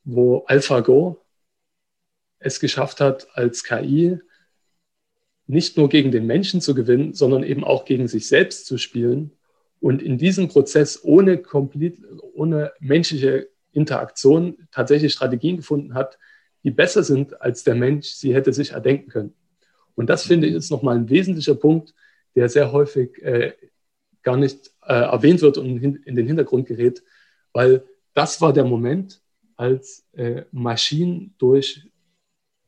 wo 0.05 0.45
AlphaGo 0.49 1.25
es 2.39 2.61
geschafft 2.61 3.01
hat, 3.01 3.29
als 3.33 3.65
KI 3.65 4.19
nicht 5.47 5.79
nur 5.79 5.89
gegen 5.89 6.13
den 6.13 6.27
Menschen 6.27 6.61
zu 6.61 6.75
gewinnen, 6.75 7.15
sondern 7.15 7.43
eben 7.43 7.65
auch 7.65 7.87
gegen 7.87 8.07
sich 8.07 8.29
selbst 8.29 8.67
zu 8.67 8.77
spielen 8.77 9.33
und 9.81 10.03
in 10.03 10.19
diesem 10.19 10.49
Prozess 10.49 11.03
ohne, 11.03 11.39
komplett, 11.39 11.97
ohne 12.35 12.71
menschliche 12.81 13.49
Interaktion 13.73 14.69
tatsächlich 14.73 15.15
Strategien 15.15 15.57
gefunden 15.57 15.95
hat, 15.95 16.19
die 16.65 16.71
besser 16.71 17.03
sind, 17.03 17.41
als 17.41 17.65
der 17.65 17.77
Mensch 17.77 18.09
sie 18.09 18.35
hätte 18.35 18.53
sich 18.53 18.73
erdenken 18.73 19.09
können. 19.09 19.35
Und 19.95 20.11
das 20.11 20.27
finde 20.27 20.49
ich 20.49 20.53
ist 20.53 20.71
nochmal 20.71 20.97
ein 20.97 21.09
wesentlicher 21.09 21.55
Punkt, 21.55 21.95
der 22.35 22.51
sehr 22.51 22.73
häufig 22.73 23.17
äh, 23.23 23.55
gar 24.23 24.37
nicht 24.37 24.73
äh, 24.87 24.95
erwähnt 24.95 25.43
wird 25.43 25.59
und 25.59 25.83
in, 25.83 26.17
den 26.17 26.27
Hintergrund 26.27 26.67
gerät, 26.67 27.03
weil 27.53 27.85
das 28.15 28.41
war 28.41 28.53
der 28.53 28.65
Moment, 28.65 29.21
als 29.57 30.05
äh, 30.13 30.43
Maschinen 30.51 31.35
durch 31.39 31.89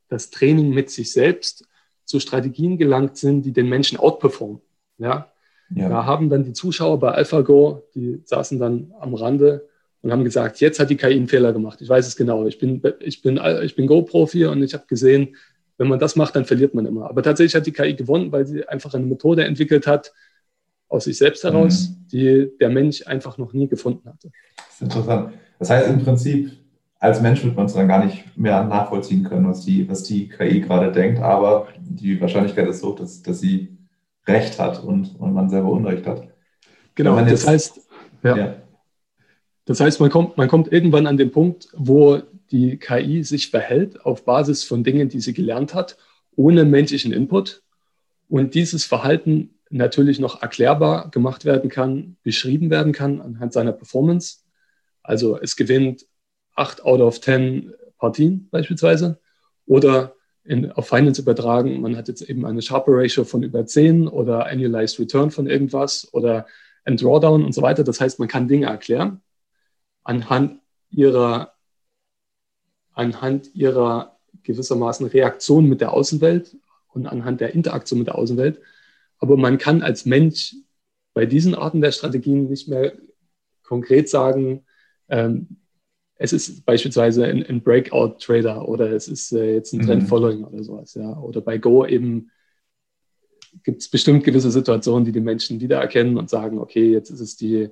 das 0.08 0.30
Training 0.30 0.70
mit 0.70 0.90
sich 0.90 1.12
selbst 1.12 1.66
zu 2.04 2.20
Strategien 2.20 2.78
gelangt 2.78 3.16
sind, 3.16 3.42
die 3.42 3.52
den 3.52 3.68
Menschen 3.68 3.98
outperformen. 3.98 4.60
Ja? 4.98 5.32
ja. 5.74 5.88
Da 5.88 6.04
haben 6.04 6.30
dann 6.30 6.44
die 6.44 6.52
Zuschauer 6.52 7.00
bei 7.00 7.12
AlphaGo, 7.12 7.88
die 7.94 8.22
saßen 8.24 8.58
dann 8.58 8.92
am 9.00 9.14
Rande 9.14 9.68
und 10.02 10.12
haben 10.12 10.24
gesagt, 10.24 10.60
jetzt 10.60 10.78
hat 10.78 10.90
die 10.90 10.96
KI 10.96 11.14
einen 11.14 11.28
Fehler 11.28 11.52
gemacht. 11.52 11.80
Ich 11.80 11.88
weiß 11.88 12.06
es 12.06 12.14
genau. 12.14 12.46
Ich 12.46 12.58
bin, 12.58 12.82
ich 13.00 13.22
bin, 13.22 13.40
ich 13.62 13.74
bin 13.74 13.86
Go-Profi 13.86 14.44
und 14.46 14.62
ich 14.62 14.74
habe 14.74 14.84
gesehen, 14.86 15.36
wenn 15.78 15.88
man 15.88 15.98
das 15.98 16.14
macht, 16.14 16.36
dann 16.36 16.44
verliert 16.44 16.74
man 16.74 16.86
immer. 16.86 17.08
Aber 17.08 17.22
tatsächlich 17.22 17.54
hat 17.54 17.66
die 17.66 17.72
KI 17.72 17.94
gewonnen, 17.94 18.30
weil 18.30 18.46
sie 18.46 18.68
einfach 18.68 18.94
eine 18.94 19.06
Methode 19.06 19.44
entwickelt 19.44 19.86
hat, 19.86 20.12
aus 20.88 21.04
sich 21.04 21.18
selbst 21.18 21.44
heraus, 21.44 21.90
mhm. 21.90 22.08
die 22.12 22.50
der 22.60 22.70
Mensch 22.70 23.06
einfach 23.06 23.38
noch 23.38 23.52
nie 23.52 23.68
gefunden 23.68 24.08
hatte. 24.08 24.30
Das 24.56 24.74
ist 24.74 24.82
interessant. 24.82 25.34
Das 25.58 25.70
heißt 25.70 25.88
im 25.88 26.02
Prinzip, 26.02 26.52
als 26.98 27.20
Mensch 27.20 27.44
wird 27.44 27.56
man 27.56 27.66
es 27.66 27.74
dann 27.74 27.88
gar 27.88 28.04
nicht 28.04 28.36
mehr 28.36 28.64
nachvollziehen 28.64 29.24
können, 29.24 29.46
was 29.46 29.64
die, 29.64 29.88
was 29.88 30.04
die 30.04 30.28
KI 30.28 30.60
gerade 30.60 30.90
denkt, 30.90 31.20
aber 31.20 31.68
die 31.78 32.20
Wahrscheinlichkeit 32.20 32.66
ist 32.68 32.80
so, 32.80 32.92
dass, 32.92 33.22
dass 33.22 33.40
sie 33.40 33.76
Recht 34.26 34.58
hat 34.58 34.82
und, 34.82 35.18
und 35.20 35.34
man 35.34 35.50
selber 35.50 35.70
Unrecht 35.70 36.06
hat. 36.06 36.28
Genau, 36.94 37.18
jetzt, 37.18 37.32
das 37.32 37.46
heißt, 37.46 37.80
ja. 38.22 38.36
ja. 38.36 38.56
Das 39.66 39.80
heißt, 39.80 40.00
man 40.00 40.10
kommt, 40.10 40.36
man 40.36 40.48
kommt 40.48 40.72
irgendwann 40.72 41.06
an 41.06 41.16
den 41.16 41.30
Punkt, 41.30 41.68
wo 41.74 42.20
die 42.50 42.76
KI 42.78 43.22
sich 43.22 43.50
verhält 43.50 44.04
auf 44.04 44.24
Basis 44.24 44.64
von 44.64 44.84
Dingen, 44.84 45.08
die 45.08 45.20
sie 45.20 45.32
gelernt 45.32 45.74
hat, 45.74 45.96
ohne 46.36 46.64
menschlichen 46.64 47.12
Input. 47.12 47.62
Und 48.28 48.54
dieses 48.54 48.84
Verhalten 48.84 49.53
natürlich 49.70 50.18
noch 50.18 50.42
erklärbar 50.42 51.10
gemacht 51.10 51.44
werden 51.44 51.70
kann, 51.70 52.16
beschrieben 52.22 52.70
werden 52.70 52.92
kann 52.92 53.20
anhand 53.20 53.52
seiner 53.52 53.72
Performance. 53.72 54.38
Also 55.02 55.38
es 55.38 55.56
gewinnt 55.56 56.06
8 56.54 56.84
out 56.84 57.00
of 57.00 57.20
10 57.20 57.72
Partien 57.98 58.48
beispielsweise. 58.50 59.18
Oder 59.66 60.14
in, 60.44 60.70
auf 60.72 60.88
Finance 60.88 61.20
übertragen, 61.20 61.80
man 61.80 61.96
hat 61.96 62.08
jetzt 62.08 62.22
eben 62.22 62.44
eine 62.44 62.60
Sharper 62.60 62.92
Ratio 62.92 63.24
von 63.24 63.42
über 63.42 63.64
10 63.64 64.08
oder 64.08 64.46
Annualized 64.46 64.98
Return 65.00 65.30
von 65.30 65.46
irgendwas 65.46 66.08
oder 66.12 66.46
ein 66.84 66.96
Drawdown 66.96 67.44
und 67.44 67.54
so 67.54 67.62
weiter. 67.62 67.82
Das 67.82 68.00
heißt, 68.00 68.18
man 68.18 68.28
kann 68.28 68.48
Dinge 68.48 68.66
erklären 68.66 69.22
anhand 70.04 70.60
ihrer, 70.90 71.54
anhand 72.92 73.54
ihrer 73.54 74.18
gewissermaßen 74.42 75.06
Reaktion 75.06 75.66
mit 75.66 75.80
der 75.80 75.92
Außenwelt 75.92 76.56
und 76.88 77.06
anhand 77.06 77.40
der 77.40 77.54
Interaktion 77.54 77.98
mit 77.98 78.08
der 78.08 78.18
Außenwelt. 78.18 78.60
Aber 79.24 79.38
man 79.38 79.56
kann 79.56 79.80
als 79.80 80.04
Mensch 80.04 80.54
bei 81.14 81.24
diesen 81.24 81.54
Arten 81.54 81.80
der 81.80 81.92
Strategien 81.92 82.50
nicht 82.50 82.68
mehr 82.68 82.92
konkret 83.62 84.10
sagen, 84.10 84.66
ähm, 85.08 85.56
es 86.16 86.34
ist 86.34 86.66
beispielsweise 86.66 87.24
ein, 87.24 87.42
ein 87.42 87.62
Breakout-Trader 87.62 88.68
oder 88.68 88.92
es 88.92 89.08
ist 89.08 89.32
äh, 89.32 89.54
jetzt 89.54 89.72
ein. 89.72 89.80
Trend-Following 89.80 90.40
mhm. 90.40 90.44
oder 90.44 90.62
sowas. 90.62 90.92
Ja. 90.92 91.18
Oder 91.18 91.40
bei 91.40 91.56
Go 91.56 91.86
eben 91.86 92.30
gibt 93.62 93.80
es 93.80 93.88
bestimmt 93.88 94.24
gewisse 94.24 94.50
Situationen, 94.50 95.06
die 95.06 95.12
die 95.12 95.20
Menschen 95.20 95.58
wiedererkennen 95.58 96.18
und 96.18 96.28
sagen, 96.28 96.58
okay, 96.58 96.92
jetzt 96.92 97.08
ist 97.08 97.20
es 97.20 97.34
die 97.34 97.70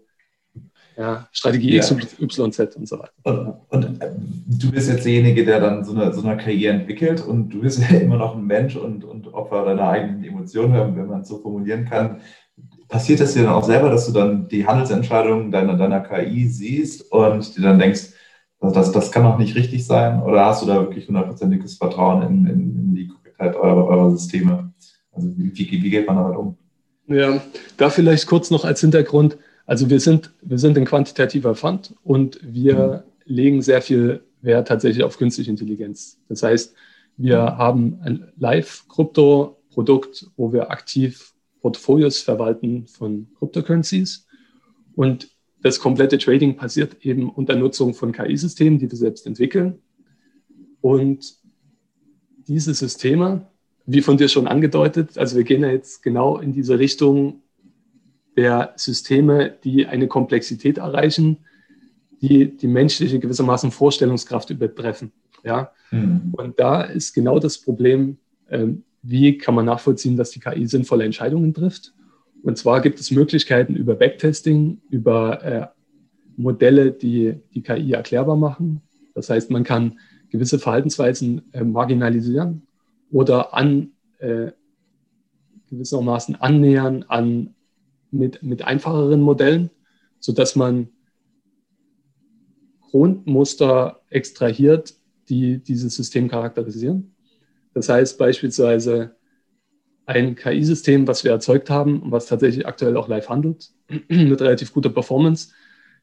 ja, 0.96 1.28
Strategie 1.32 1.74
ja. 1.74 1.80
XYZ 1.80 2.76
und 2.76 2.88
so 2.88 2.98
weiter. 2.98 3.12
Und, 3.22 3.54
und, 3.70 4.02
äh, 4.02 4.10
du 4.46 4.70
bist 4.70 4.90
jetzt 4.90 5.04
derjenige, 5.04 5.44
der 5.44 5.60
dann 5.60 5.84
so 5.84 5.94
eine, 5.94 6.12
so 6.12 6.26
eine 6.26 6.36
Karriere 6.36 6.74
entwickelt 6.74 7.20
und 7.26 7.50
du 7.50 7.60
bist 7.60 7.80
ja 7.90 7.98
immer 7.98 8.16
noch 8.16 8.36
ein 8.36 8.44
Mensch 8.44 8.76
und, 8.76 9.04
und 9.04 9.32
Opfer 9.32 9.64
deiner 9.64 9.88
eigenen 9.88 10.24
Emotionen, 10.24 10.96
wenn 10.96 11.06
man 11.06 11.22
es 11.22 11.28
so 11.28 11.38
formulieren 11.38 11.84
kann. 11.84 12.20
Passiert 12.88 13.20
das 13.20 13.32
dir 13.32 13.44
dann 13.44 13.54
auch 13.54 13.64
selber, 13.64 13.88
dass 13.88 14.06
du 14.06 14.12
dann 14.12 14.48
die 14.48 14.66
Handelsentscheidungen 14.66 15.50
deiner, 15.50 15.76
deiner 15.76 16.00
KI 16.00 16.46
siehst 16.46 17.10
und 17.10 17.56
dir 17.56 17.62
dann 17.62 17.78
denkst, 17.78 18.10
also 18.60 18.74
das, 18.74 18.92
das 18.92 19.10
kann 19.10 19.24
doch 19.24 19.38
nicht 19.38 19.56
richtig 19.56 19.84
sein? 19.84 20.22
Oder 20.22 20.46
hast 20.46 20.62
du 20.62 20.66
da 20.66 20.76
wirklich 20.76 21.08
hundertprozentiges 21.08 21.74
Vertrauen 21.74 22.22
in, 22.22 22.46
in, 22.46 22.78
in 22.78 22.94
die 22.94 23.08
Korrektheit 23.08 23.56
eurer, 23.56 23.86
eurer 23.88 24.10
Systeme? 24.12 24.72
Also 25.10 25.28
wie, 25.36 25.52
wie, 25.56 25.82
wie 25.82 25.90
geht 25.90 26.06
man 26.06 26.16
damit 26.16 26.36
um? 26.36 26.56
Ja, 27.08 27.40
da 27.76 27.90
vielleicht 27.90 28.26
kurz 28.28 28.50
noch 28.50 28.64
als 28.64 28.80
Hintergrund. 28.80 29.36
Also 29.66 29.90
wir 29.90 30.00
sind, 30.00 30.32
wir 30.42 30.58
sind 30.58 30.76
ein 30.76 30.84
quantitativer 30.84 31.54
Fund 31.54 31.94
und 32.02 32.38
wir 32.42 33.04
mhm. 33.26 33.34
legen 33.34 33.62
sehr 33.62 33.82
viel 33.82 34.22
Wert 34.40 34.68
tatsächlich 34.68 35.04
auf 35.04 35.18
künstliche 35.18 35.50
Intelligenz. 35.50 36.18
Das 36.28 36.42
heißt, 36.42 36.74
wir 37.16 37.42
mhm. 37.42 37.58
haben 37.58 37.98
ein 38.02 38.32
Live-Krypto-Produkt, 38.38 40.26
wo 40.36 40.52
wir 40.52 40.70
aktiv 40.70 41.32
Portfolios 41.60 42.20
verwalten 42.20 42.86
von 42.86 43.28
Cryptocurrencies. 43.38 44.26
Und 44.94 45.28
das 45.62 45.78
komplette 45.78 46.18
Trading 46.18 46.56
passiert 46.56 47.04
eben 47.06 47.30
unter 47.30 47.54
Nutzung 47.54 47.94
von 47.94 48.12
KI-Systemen, 48.12 48.78
die 48.78 48.90
wir 48.90 48.98
selbst 48.98 49.26
entwickeln. 49.26 49.78
Und 50.80 51.36
diese 52.48 52.74
Systeme, 52.74 53.46
wie 53.86 54.02
von 54.02 54.16
dir 54.16 54.28
schon 54.28 54.48
angedeutet, 54.48 55.16
also 55.16 55.36
wir 55.36 55.44
gehen 55.44 55.62
ja 55.62 55.70
jetzt 55.70 56.02
genau 56.02 56.38
in 56.38 56.52
diese 56.52 56.78
Richtung 56.80 57.41
der 58.36 58.72
Systeme, 58.76 59.54
die 59.64 59.86
eine 59.86 60.08
Komplexität 60.08 60.78
erreichen, 60.78 61.38
die 62.20 62.56
die 62.56 62.68
menschliche 62.68 63.18
gewissermaßen 63.18 63.70
Vorstellungskraft 63.70 64.50
übertreffen. 64.50 65.12
Ja? 65.44 65.72
Mhm. 65.90 66.32
Und 66.32 66.60
da 66.60 66.82
ist 66.82 67.12
genau 67.12 67.38
das 67.38 67.58
Problem, 67.58 68.18
ähm, 68.48 68.84
wie 69.02 69.36
kann 69.36 69.54
man 69.54 69.66
nachvollziehen, 69.66 70.16
dass 70.16 70.30
die 70.30 70.40
KI 70.40 70.66
sinnvolle 70.66 71.04
Entscheidungen 71.04 71.52
trifft 71.52 71.92
und 72.42 72.58
zwar 72.58 72.80
gibt 72.80 72.98
es 72.98 73.10
Möglichkeiten 73.10 73.76
über 73.76 73.94
Backtesting, 73.94 74.80
über 74.90 75.44
äh, 75.44 75.66
Modelle, 76.36 76.92
die 76.92 77.36
die 77.54 77.62
KI 77.62 77.92
erklärbar 77.92 78.36
machen. 78.36 78.82
Das 79.14 79.30
heißt, 79.30 79.50
man 79.50 79.64
kann 79.64 79.98
gewisse 80.30 80.58
Verhaltensweisen 80.58 81.42
äh, 81.52 81.62
marginalisieren 81.62 82.66
oder 83.10 83.54
an 83.54 83.92
äh, 84.18 84.50
gewissermaßen 85.68 86.36
annähern 86.36 87.04
an 87.08 87.54
mit, 88.12 88.42
mit 88.42 88.62
einfacheren 88.62 89.20
Modellen, 89.20 89.70
sodass 90.20 90.54
man 90.54 90.88
Grundmuster 92.80 94.02
extrahiert, 94.10 94.94
die 95.28 95.58
dieses 95.58 95.96
System 95.96 96.28
charakterisieren. 96.28 97.14
Das 97.74 97.88
heißt 97.88 98.18
beispielsweise, 98.18 99.16
ein 100.04 100.34
KI-System, 100.34 101.06
was 101.06 101.24
wir 101.24 101.30
erzeugt 101.30 101.70
haben 101.70 102.02
und 102.02 102.12
was 102.12 102.26
tatsächlich 102.26 102.66
aktuell 102.66 102.96
auch 102.96 103.08
live 103.08 103.28
handelt, 103.28 103.70
mit 104.08 104.40
relativ 104.40 104.72
guter 104.72 104.90
Performance, 104.90 105.52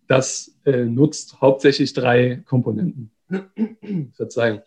das 0.08 0.58
äh, 0.66 0.86
nutzt 0.86 1.40
hauptsächlich 1.42 1.94
drei 1.94 2.42
Komponenten. 2.46 3.12
Verzeihung. 4.14 4.62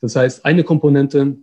Das 0.00 0.16
heißt, 0.16 0.44
eine 0.44 0.64
Komponente 0.64 1.36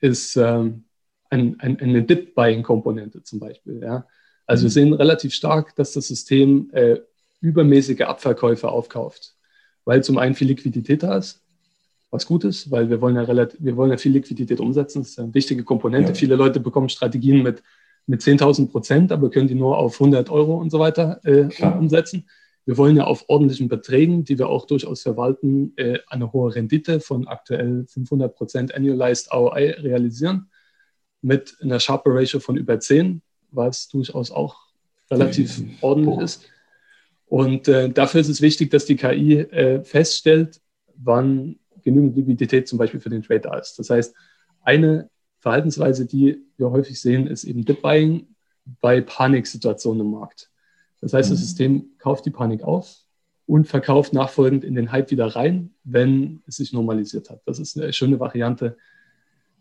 ist 0.00 0.36
ähm, 0.36 0.84
ein, 1.30 1.58
ein, 1.60 1.80
eine 1.80 2.02
Dip-Buying-Komponente 2.02 3.22
zum 3.22 3.40
Beispiel. 3.40 3.80
Ja? 3.82 4.06
Also 4.52 4.64
wir 4.64 4.70
sehen 4.70 4.92
relativ 4.92 5.34
stark, 5.34 5.74
dass 5.76 5.92
das 5.92 6.08
System 6.08 6.70
äh, 6.72 6.98
übermäßige 7.40 8.02
Abverkäufe 8.02 8.68
aufkauft, 8.68 9.34
weil 9.84 10.04
zum 10.04 10.18
einen 10.18 10.34
viel 10.34 10.48
Liquidität 10.48 11.02
da 11.02 11.16
ist 11.16 11.42
was 12.12 12.26
Gutes, 12.26 12.70
weil 12.70 12.90
wir 12.90 13.00
wollen 13.00 13.16
ja 13.16 13.22
relativ, 13.22 13.58
wir 13.62 13.74
wollen 13.76 13.90
ja 13.90 13.96
viel 13.96 14.12
Liquidität 14.12 14.60
umsetzen. 14.60 15.00
Das 15.00 15.12
ist 15.12 15.18
eine 15.18 15.32
wichtige 15.32 15.64
Komponente. 15.64 16.10
Ja. 16.10 16.14
Viele 16.14 16.36
Leute 16.36 16.60
bekommen 16.60 16.90
Strategien 16.90 17.42
mit, 17.42 17.62
mit 18.06 18.20
10.000 18.20 18.70
Prozent, 18.70 19.12
aber 19.12 19.30
können 19.30 19.48
die 19.48 19.54
nur 19.54 19.78
auf 19.78 19.94
100 19.94 20.28
Euro 20.28 20.58
und 20.58 20.70
so 20.70 20.78
weiter 20.78 21.20
äh, 21.24 21.48
umsetzen. 21.78 22.28
Wir 22.66 22.76
wollen 22.76 22.96
ja 22.96 23.04
auf 23.04 23.24
ordentlichen 23.28 23.68
Beträgen, 23.68 24.24
die 24.24 24.38
wir 24.38 24.48
auch 24.50 24.66
durchaus 24.66 25.00
verwalten, 25.00 25.72
äh, 25.76 26.00
eine 26.06 26.32
hohe 26.32 26.54
Rendite 26.54 27.00
von 27.00 27.26
aktuell 27.26 27.86
500 27.88 28.34
Prozent 28.34 28.74
Annualized 28.74 29.32
ROI 29.32 29.70
realisieren 29.78 30.50
mit 31.22 31.56
einer 31.62 31.80
Sharper 31.80 32.14
Ratio 32.14 32.40
von 32.40 32.56
über 32.56 32.78
10, 32.78 33.22
was 33.52 33.88
durchaus 33.88 34.30
auch 34.30 34.56
relativ 35.10 35.58
mhm. 35.58 35.76
ordentlich 35.80 36.18
ist. 36.18 36.44
Und 37.26 37.68
äh, 37.68 37.88
dafür 37.88 38.20
ist 38.20 38.28
es 38.28 38.42
wichtig, 38.42 38.70
dass 38.70 38.84
die 38.84 38.96
KI 38.96 39.38
äh, 39.38 39.82
feststellt, 39.82 40.60
wann 40.96 41.58
genügend 41.82 42.16
Liquidität 42.16 42.68
zum 42.68 42.78
Beispiel 42.78 43.00
für 43.00 43.08
den 43.08 43.22
Trade 43.22 43.40
da 43.40 43.58
ist. 43.58 43.78
Das 43.78 43.90
heißt, 43.90 44.14
eine 44.62 45.08
Verhaltensweise, 45.38 46.06
die 46.06 46.44
wir 46.56 46.70
häufig 46.70 47.00
sehen, 47.00 47.26
ist 47.26 47.44
eben 47.44 47.64
Dip 47.64 47.82
Buying 47.82 48.28
bei 48.80 49.00
Paniksituationen 49.00 50.02
im 50.02 50.12
Markt. 50.12 50.50
Das 51.00 51.12
heißt, 51.12 51.30
das 51.30 51.38
mhm. 51.38 51.42
System 51.42 51.90
kauft 51.98 52.26
die 52.26 52.30
Panik 52.30 52.62
auf 52.62 53.02
und 53.46 53.66
verkauft 53.66 54.12
nachfolgend 54.12 54.62
in 54.62 54.74
den 54.74 54.92
Hype 54.92 55.10
wieder 55.10 55.26
rein, 55.26 55.74
wenn 55.84 56.42
es 56.46 56.56
sich 56.56 56.72
normalisiert 56.72 57.28
hat. 57.28 57.40
Das 57.44 57.58
ist 57.58 57.76
eine 57.76 57.92
schöne 57.92 58.20
Variante, 58.20 58.76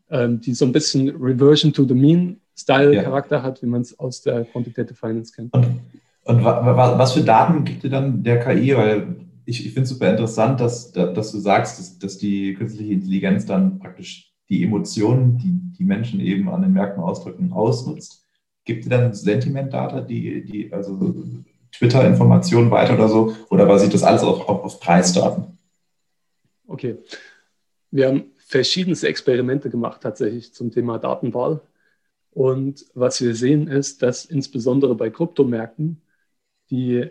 ähm, 0.09 0.39
die 0.39 0.53
so 0.53 0.65
ein 0.65 0.71
bisschen 0.71 1.09
Reversion 1.09 1.73
to 1.73 1.85
the 1.87 1.95
Mean 1.95 2.41
Style-Charakter 2.61 3.37
ja. 3.37 3.43
hat, 3.43 3.61
wie 3.61 3.67
man 3.67 3.81
es 3.81 3.97
aus 3.99 4.21
der 4.21 4.45
Quantitative 4.45 4.95
Finance 4.95 5.33
kennt. 5.33 5.53
Und, 5.53 5.81
und 6.23 6.43
was 6.43 7.13
für 7.13 7.21
Daten 7.21 7.63
gibt 7.63 7.83
ihr 7.83 7.89
dann 7.89 8.23
der 8.23 8.39
KI? 8.39 8.75
Weil 8.75 9.15
ich, 9.45 9.65
ich 9.65 9.73
finde 9.73 9.83
es 9.83 9.89
super 9.89 10.09
interessant, 10.09 10.59
dass, 10.59 10.91
dass 10.91 11.31
du 11.31 11.39
sagst, 11.39 11.79
dass, 11.79 11.99
dass 11.99 12.17
die 12.17 12.53
künstliche 12.53 12.93
Intelligenz 12.93 13.45
dann 13.45 13.79
praktisch 13.79 14.33
die 14.49 14.63
Emotionen, 14.63 15.37
die 15.37 15.71
die 15.81 15.87
Menschen 15.87 16.19
eben 16.19 16.47
an 16.47 16.61
den 16.61 16.73
Märkten 16.73 17.01
ausdrücken, 17.01 17.51
ausnutzt? 17.53 18.23
Gibt 18.65 18.83
es 18.83 18.89
dann 18.89 19.13
Sentiment-Data, 19.13 20.01
die, 20.01 20.45
die, 20.45 20.71
also 20.71 21.15
Twitter-Informationen 21.71 22.69
weiter 22.69 22.93
oder 22.93 23.07
so? 23.07 23.35
Oder 23.49 23.65
basiert 23.65 23.95
das 23.95 24.03
alles 24.03 24.21
auf, 24.21 24.47
auf, 24.47 24.63
auf 24.63 24.79
Preisdaten? 24.79 25.57
Okay. 26.67 26.97
Wir 27.89 28.07
haben 28.07 28.25
verschiedenste 28.37 29.07
Experimente 29.07 29.71
gemacht 29.71 30.01
tatsächlich 30.01 30.53
zum 30.53 30.71
Thema 30.71 30.99
Datenwahl. 30.99 31.61
Und 32.31 32.85
was 32.93 33.21
wir 33.21 33.35
sehen 33.35 33.67
ist, 33.67 34.01
dass 34.01 34.25
insbesondere 34.25 34.95
bei 34.95 35.09
Kryptomärkten 35.09 36.01
die 36.69 37.09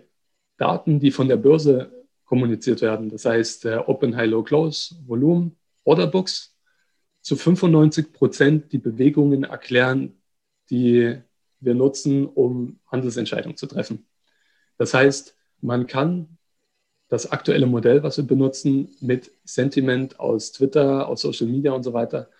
Daten, 0.56 0.98
die 0.98 1.10
von 1.10 1.28
der 1.28 1.36
Börse 1.36 1.92
kommuniziert 2.24 2.80
werden, 2.80 3.10
das 3.10 3.24
heißt 3.24 3.66
Open, 3.66 4.16
High, 4.16 4.30
Low, 4.30 4.42
Close, 4.42 4.94
Volumen, 5.06 5.56
Orderbooks, 5.84 6.56
zu 7.22 7.36
95 7.36 8.12
Prozent 8.12 8.72
die 8.72 8.78
Bewegungen 8.78 9.44
erklären, 9.44 10.22
die 10.70 11.20
wir 11.60 11.74
nutzen, 11.74 12.26
um 12.26 12.80
Handelsentscheidungen 12.86 13.58
zu 13.58 13.66
treffen. 13.66 14.06
Das 14.78 14.94
heißt, 14.94 15.36
man 15.60 15.86
kann 15.86 16.38
das 17.08 17.30
aktuelle 17.30 17.66
Modell, 17.66 18.02
was 18.02 18.16
wir 18.16 18.24
benutzen, 18.24 18.96
mit 19.00 19.30
Sentiment 19.44 20.18
aus 20.18 20.52
Twitter, 20.52 21.08
aus 21.08 21.20
Social 21.20 21.48
Media 21.48 21.72
und 21.72 21.82
so 21.82 21.92
weiter, 21.92 22.30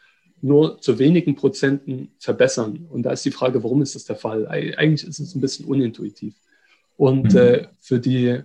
nur 0.43 0.81
zu 0.81 0.99
wenigen 0.99 1.35
Prozenten 1.35 2.13
verbessern. 2.19 2.87
Und 2.91 3.03
da 3.03 3.13
ist 3.13 3.25
die 3.25 3.31
Frage, 3.31 3.63
warum 3.63 3.83
ist 3.83 3.95
das 3.95 4.05
der 4.05 4.17
Fall? 4.17 4.47
Eigentlich 4.49 5.07
ist 5.07 5.19
es 5.19 5.35
ein 5.35 5.41
bisschen 5.41 5.67
unintuitiv. 5.67 6.35
Und 6.97 7.33
mhm. 7.33 7.39
äh, 7.39 7.69
für, 7.79 7.99
die, 7.99 8.41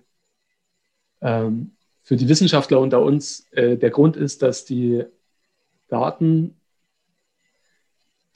ähm, 1.22 1.72
für 2.04 2.16
die 2.16 2.28
Wissenschaftler 2.30 2.80
unter 2.80 3.02
uns, 3.02 3.48
äh, 3.52 3.78
der 3.78 3.90
Grund 3.90 4.18
ist, 4.18 4.42
dass 4.42 4.66
die 4.66 5.04
Daten, 5.88 6.56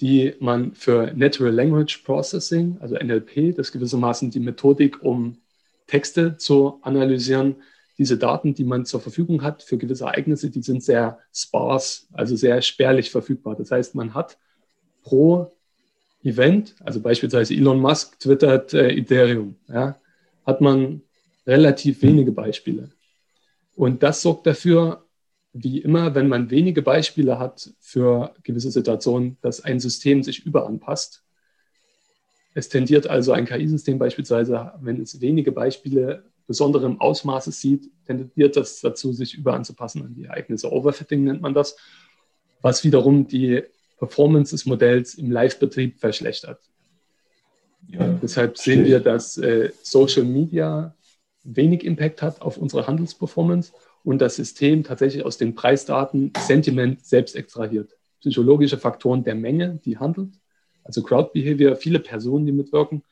die 0.02 0.36
man 0.40 0.74
für 0.74 1.12
Natural 1.16 1.54
Language 1.54 2.04
Processing, 2.04 2.78
also 2.80 2.96
NLP, 2.96 3.56
das 3.56 3.72
gewissermaßen 3.72 4.32
die 4.32 4.40
Methodik, 4.40 5.04
um 5.04 5.38
Texte 5.88 6.38
zu 6.38 6.80
analysieren, 6.84 7.58
diese 8.00 8.18
Daten, 8.18 8.54
die 8.54 8.64
man 8.64 8.86
zur 8.86 9.02
Verfügung 9.02 9.44
hat 9.44 9.62
für 9.62 9.78
gewisse 9.78 10.06
Ereignisse, 10.06 10.50
die 10.50 10.62
sind 10.62 10.82
sehr 10.82 11.20
sparse, 11.34 12.08
also 12.14 12.36
sehr 12.38 12.62
spärlich 12.62 13.12
verfügbar. 13.12 13.56
Das 13.58 13.72
heißt, 13.72 13.94
man 13.94 14.14
hat 14.14 14.38
pro 15.04 15.52
Event, 16.24 16.76
also 16.80 17.02
beispielsweise 17.02 17.54
Elon 17.54 17.80
Musk 17.80 18.18
twittert 18.20 18.74
äh, 18.74 18.90
Ethereum, 18.92 19.56
ja, 19.68 20.00
hat 20.46 20.62
man 20.62 21.02
relativ 21.46 22.02
wenige 22.02 22.32
Beispiele. 22.32 22.90
Und 23.76 24.02
das 24.02 24.22
sorgt 24.22 24.48
dafür, 24.48 25.06
wie 25.52 25.80
immer, 25.80 26.16
wenn 26.16 26.30
man 26.30 26.50
wenige 26.50 26.82
Beispiele 26.82 27.38
hat 27.38 27.70
für 27.82 28.34
gewisse 28.44 28.72
Situationen, 28.72 29.38
dass 29.42 29.62
ein 29.62 29.80
System 29.80 30.24
sich 30.24 30.46
überanpasst. 30.46 31.24
Es 32.54 32.70
tendiert 32.70 33.08
also 33.08 33.34
ein 33.34 33.46
KI-System 33.46 34.00
beispielsweise, 34.00 34.74
wenn 34.80 35.02
es 35.02 35.20
wenige 35.20 35.52
Beispiele 35.52 36.24
besonderem 36.50 37.00
Ausmaßes 37.00 37.62
sieht, 37.62 37.92
tendiert 38.08 38.58
das 38.58 38.82
dazu, 38.82 39.14
sich 39.14 39.36
überanzupassen 39.36 40.02
an 40.02 40.16
die 40.16 40.24
Ereignisse. 40.24 40.72
Overfitting 40.72 41.24
nennt 41.24 41.44
man 41.44 41.54
das, 41.54 41.78
was 42.64 42.84
wiederum 42.84 43.28
die 43.28 43.62
Performance 44.00 44.56
des 44.56 44.66
Modells 44.66 45.14
im 45.14 45.30
Live-Betrieb 45.30 46.00
verschlechtert. 46.00 46.60
Ja, 47.88 48.18
Deshalb 48.20 48.58
sehen 48.58 48.84
wir, 48.84 49.00
dass 49.00 49.38
äh, 49.38 49.72
Social 49.84 50.24
Media 50.24 50.96
wenig 51.44 51.84
Impact 51.84 52.24
hat 52.24 52.42
auf 52.42 52.58
unsere 52.58 52.88
Handelsperformance 52.88 53.72
und 54.04 54.20
das 54.20 54.36
System 54.38 54.84
tatsächlich 54.84 55.24
aus 55.24 55.38
den 55.38 55.54
Preisdaten 55.54 56.34
Sentiment 56.40 57.06
selbst 57.06 57.36
extrahiert. 57.36 57.96
Psychologische 58.22 58.80
Faktoren 58.80 59.24
der 59.24 59.36
Menge, 59.36 59.80
die 59.86 60.00
handelt, 60.00 60.34
also 60.84 61.04
Crowd 61.04 61.30
Behavior, 61.32 61.76
viele 61.76 62.00
Personen, 62.00 62.48
die 62.48 62.52
mitwirken, 62.52 63.04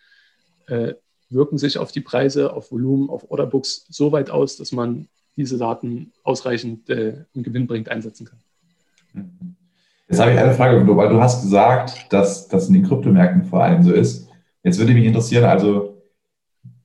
äh, 0.66 0.96
wirken 1.30 1.58
sich 1.58 1.78
auf 1.78 1.92
die 1.92 2.02
Preise, 2.02 2.54
auf 2.54 2.72
Volumen, 2.72 3.10
auf 3.10 3.30
Orderbooks 3.30 3.86
so 3.90 4.12
weit 4.12 4.30
aus, 4.30 4.58
dass 4.58 4.72
man 4.72 5.08
diese 5.36 5.58
Daten 5.58 6.12
ausreichend 6.24 6.90
äh, 6.90 7.26
im 7.34 7.44
Gewinn 7.44 7.68
bringt 7.68 7.90
einsetzen 7.90 8.26
kann. 8.26 8.40
Jetzt 10.10 10.20
habe 10.20 10.32
ich 10.32 10.40
eine 10.40 10.54
Frage, 10.54 10.88
weil 10.96 11.10
du 11.10 11.22
hast 11.22 11.44
gesagt, 11.44 12.12
dass 12.12 12.48
das 12.48 12.68
in 12.68 12.76
den 12.76 12.84
Kryptomärkten 12.84 13.44
vor 13.44 13.64
allem 13.64 13.84
so 13.84 13.92
ist. 13.92 14.30
Jetzt 14.64 14.80
würde 14.80 14.94
mich 14.94 15.06
interessieren, 15.06 15.46
also 15.46 16.02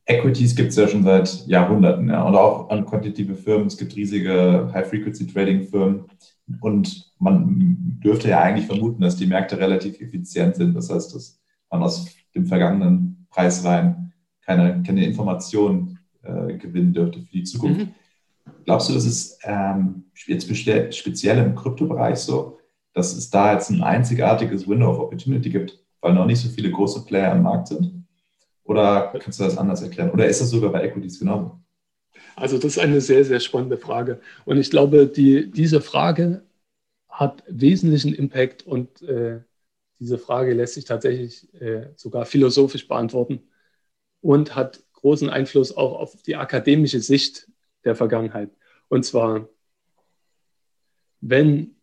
Equities 0.05 0.57
gibt 0.57 0.71
es 0.71 0.77
ja 0.77 0.89
schon 0.89 1.05
seit 1.05 1.47
Jahrhunderten 1.47 2.09
ja, 2.09 2.23
und 2.25 2.35
auch 2.35 2.69
an 2.71 2.85
quantitative 2.85 3.37
Firmen. 3.37 3.69
Es 3.69 3.77
gibt 3.77 3.95
riesige 3.95 4.71
High-Frequency-Trading-Firmen 4.75 6.07
und 6.61 7.13
man 7.19 8.01
dürfte 8.03 8.29
ja 8.29 8.41
eigentlich 8.41 8.67
vermuten, 8.67 9.01
dass 9.01 9.17
die 9.17 9.27
Märkte 9.27 9.59
relativ 9.59 10.01
effizient 10.01 10.57
sind. 10.57 10.75
Das 10.75 10.91
heißt, 10.91 11.15
dass 11.15 11.41
man 11.71 11.83
aus 11.83 12.09
dem 12.35 12.47
vergangenen 12.47 13.27
Preisreihen 13.31 14.12
keine, 14.45 14.83
keine 14.87 15.05
Informationen 15.05 15.99
äh, 16.23 16.55
gewinnen 16.55 16.93
dürfte 16.93 17.21
für 17.21 17.33
die 17.33 17.45
Zukunft. 17.45 17.81
Mhm. 17.81 17.95
Glaubst 18.65 18.89
du, 18.89 18.95
das 18.95 19.05
ist 19.05 19.39
ähm, 19.45 20.05
jetzt 20.27 20.45
speziell 20.47 21.39
im 21.39 21.55
Kryptobereich 21.55 22.19
so, 22.19 22.59
dass 22.93 23.15
es 23.17 23.31
da 23.31 23.53
jetzt 23.53 23.71
ein 23.71 23.83
einzigartiges 23.83 24.69
Window 24.69 24.91
of 24.91 24.99
Opportunity 24.99 25.51
gibt, 25.51 25.79
weil 26.01 26.15
noch 26.15 26.27
nicht 26.27 26.41
so 26.41 26.49
viele 26.49 26.71
große 26.71 27.05
Player 27.05 27.33
am 27.33 27.43
Markt 27.43 27.69
sind? 27.69 28.05
Oder 28.65 29.13
kannst 29.19 29.41
du 29.41 29.45
das 29.45 29.59
anders 29.59 29.83
erklären? 29.83 30.11
Oder 30.11 30.27
ist 30.27 30.41
das 30.41 30.51
sogar 30.51 30.71
bei 30.71 30.85
Equities 30.85 31.19
genauso? 31.19 31.59
Also 32.37 32.57
das 32.57 32.77
ist 32.77 32.79
eine 32.79 33.01
sehr, 33.01 33.25
sehr 33.25 33.41
spannende 33.41 33.77
Frage. 33.77 34.21
Und 34.45 34.59
ich 34.59 34.71
glaube, 34.71 35.07
die, 35.07 35.51
diese 35.51 35.81
Frage 35.81 36.45
hat 37.09 37.43
wesentlichen 37.49 38.15
Impact 38.15 38.67
und 38.67 39.03
äh, 39.03 39.41
diese 39.99 40.19
Frage 40.19 40.55
lässt 40.55 40.75
sich 40.75 40.85
tatsächlich 40.85 41.53
äh, 41.61 41.89
sogar 41.97 42.25
philosophisch 42.25 42.89
beantworten 42.89 43.43
und 44.23 44.55
hat 44.57 44.83
großen 44.95 45.29
Einfluss 45.29 45.77
auch 45.77 45.99
auf 45.99 46.23
die 46.23 46.37
akademische 46.37 47.01
Sicht 47.01 47.49
der 47.85 47.95
Vergangenheit. 47.95 48.51
Und 48.89 49.05
zwar, 49.05 49.49
wenn 51.21 51.77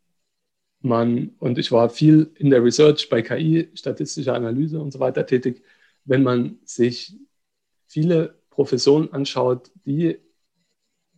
man, 0.82 1.36
und 1.40 1.58
ich 1.58 1.72
war 1.72 1.90
viel 1.90 2.32
in 2.36 2.50
der 2.50 2.64
Research 2.64 3.10
bei 3.10 3.22
KI, 3.22 3.70
statistischer 3.74 4.34
Analyse 4.34 4.80
und 4.80 4.92
so 4.92 5.00
weiter 5.00 5.26
tätig, 5.26 5.64
wenn 6.06 6.24
man 6.24 6.60
sich 6.64 7.16
viele 7.88 8.40
Professionen 8.50 9.12
anschaut, 9.12 9.72
die 9.86 10.20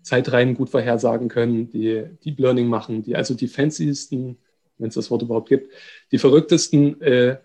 Zeitreihen 0.02 0.56
gut 0.56 0.70
vorhersagen 0.70 1.30
können, 1.30 1.70
die 1.70 2.06
Deep 2.26 2.40
Learning 2.40 2.68
machen, 2.68 3.04
die 3.04 3.16
also 3.16 3.36
die 3.36 3.48
fancysten, 3.48 4.40
wenn 4.80 4.88
es 4.88 4.96
das 4.96 5.12
Wort 5.12 5.22
überhaupt 5.22 5.50
gibt, 5.50 5.72
die 6.12 6.18
verrücktesten 6.18 7.00
äh, 7.02 7.38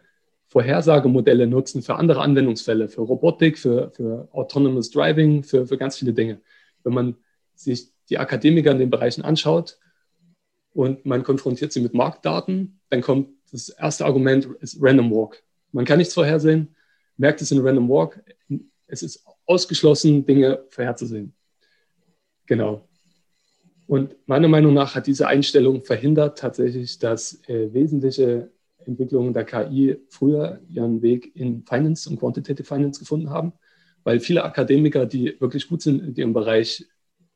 Vorhersagemodelle 0.56 1.46
nutzen 1.46 1.82
für 1.82 1.96
andere 1.96 2.22
Anwendungsfälle, 2.22 2.88
für 2.88 3.02
Robotik, 3.02 3.58
für, 3.58 3.90
für 3.90 4.26
Autonomous 4.32 4.90
Driving, 4.90 5.42
für, 5.42 5.66
für 5.66 5.76
ganz 5.76 5.98
viele 5.98 6.14
Dinge. 6.14 6.40
Wenn 6.82 6.94
man 6.94 7.16
sich 7.54 7.90
die 8.08 8.16
Akademiker 8.16 8.70
in 8.70 8.78
den 8.78 8.88
Bereichen 8.88 9.20
anschaut 9.20 9.78
und 10.72 11.04
man 11.04 11.24
konfrontiert 11.24 11.74
sie 11.74 11.82
mit 11.82 11.92
Marktdaten, 11.92 12.80
dann 12.88 13.02
kommt 13.02 13.28
das 13.52 13.68
erste 13.68 14.06
Argument, 14.06 14.48
ist 14.60 14.78
Random 14.80 15.10
Walk. 15.10 15.42
Man 15.72 15.84
kann 15.84 15.98
nichts 15.98 16.14
vorhersehen, 16.14 16.74
merkt 17.18 17.42
es 17.42 17.52
in 17.52 17.60
Random 17.60 17.90
Walk. 17.90 18.24
Es 18.86 19.02
ist 19.02 19.26
ausgeschlossen, 19.44 20.24
Dinge 20.24 20.64
vorherzusehen. 20.70 21.34
Genau. 22.46 22.88
Und 23.86 24.16
meiner 24.26 24.48
Meinung 24.48 24.72
nach 24.72 24.94
hat 24.94 25.06
diese 25.06 25.28
Einstellung 25.28 25.84
verhindert 25.84 26.38
tatsächlich, 26.38 26.98
dass 26.98 27.46
äh, 27.46 27.74
wesentliche 27.74 28.55
Entwicklungen 28.86 29.32
der 29.32 29.44
KI 29.44 29.96
früher 30.08 30.60
ihren 30.68 31.02
Weg 31.02 31.34
in 31.34 31.64
Finance 31.64 32.08
und 32.08 32.18
Quantitative 32.18 32.64
Finance 32.64 33.00
gefunden 33.00 33.30
haben, 33.30 33.52
weil 34.04 34.20
viele 34.20 34.44
Akademiker, 34.44 35.06
die 35.06 35.40
wirklich 35.40 35.68
gut 35.68 35.82
sind 35.82 36.02
in 36.02 36.14
ihrem 36.14 36.32
Bereich, 36.32 36.86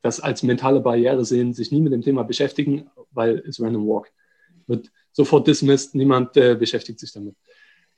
das 0.01 0.19
als 0.19 0.41
mentale 0.43 0.79
Barriere 0.79 1.25
sehen, 1.25 1.53
sich 1.53 1.71
nie 1.71 1.81
mit 1.81 1.93
dem 1.93 2.01
Thema 2.01 2.23
beschäftigen, 2.23 2.89
weil 3.11 3.39
es 3.39 3.61
Random 3.61 3.87
Walk 3.87 4.11
wird 4.67 4.91
sofort 5.11 5.47
dismissed, 5.47 5.95
niemand 5.95 6.35
äh, 6.37 6.55
beschäftigt 6.55 6.99
sich 6.99 7.11
damit. 7.11 7.35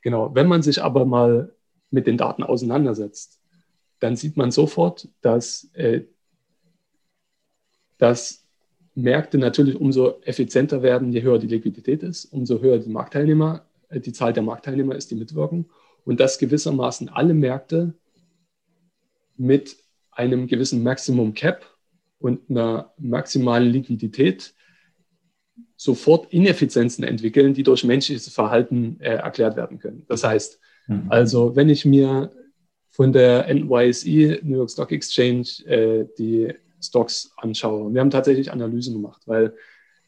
Genau, 0.02 0.34
wenn 0.34 0.48
man 0.48 0.62
sich 0.62 0.82
aber 0.82 1.06
mal 1.06 1.54
mit 1.90 2.06
den 2.06 2.18
Daten 2.18 2.42
auseinandersetzt, 2.42 3.40
dann 4.00 4.16
sieht 4.16 4.36
man 4.36 4.50
sofort, 4.50 5.08
dass, 5.22 5.70
äh, 5.74 6.02
dass 7.96 8.43
Märkte 8.94 9.38
natürlich 9.38 9.76
umso 9.76 10.20
effizienter 10.22 10.82
werden, 10.82 11.12
je 11.12 11.22
höher 11.22 11.38
die 11.38 11.48
Liquidität 11.48 12.02
ist, 12.02 12.26
umso 12.26 12.60
höher 12.60 12.78
die 12.78 12.90
Marktteilnehmer, 12.90 13.66
äh, 13.88 14.00
die 14.00 14.12
Zahl 14.12 14.32
der 14.32 14.42
Marktteilnehmer 14.42 14.94
ist, 14.94 15.10
die 15.10 15.16
mitwirken. 15.16 15.66
Und 16.04 16.20
dass 16.20 16.38
gewissermaßen 16.38 17.08
alle 17.08 17.34
Märkte 17.34 17.94
mit 19.36 19.76
einem 20.12 20.46
gewissen 20.46 20.82
Maximum 20.82 21.34
Cap 21.34 21.66
und 22.18 22.48
einer 22.48 22.92
maximalen 22.98 23.70
Liquidität 23.70 24.54
sofort 25.76 26.32
Ineffizienzen 26.32 27.04
entwickeln, 27.04 27.52
die 27.54 27.62
durch 27.62 27.84
menschliches 27.84 28.28
Verhalten 28.28 28.98
äh, 29.00 29.16
erklärt 29.16 29.56
werden 29.56 29.78
können. 29.78 30.04
Das 30.08 30.24
heißt, 30.24 30.60
mhm. 30.86 31.06
also 31.08 31.56
wenn 31.56 31.68
ich 31.68 31.84
mir 31.84 32.30
von 32.90 33.12
der 33.12 33.52
NYSE, 33.52 34.40
New 34.42 34.56
York 34.58 34.70
Stock 34.70 34.92
Exchange, 34.92 35.48
äh, 35.66 36.06
die 36.16 36.54
Stocks 36.84 37.32
anschaue. 37.36 37.84
Und 37.84 37.94
wir 37.94 38.00
haben 38.00 38.10
tatsächlich 38.10 38.52
Analysen 38.52 38.94
gemacht, 38.94 39.22
weil 39.26 39.54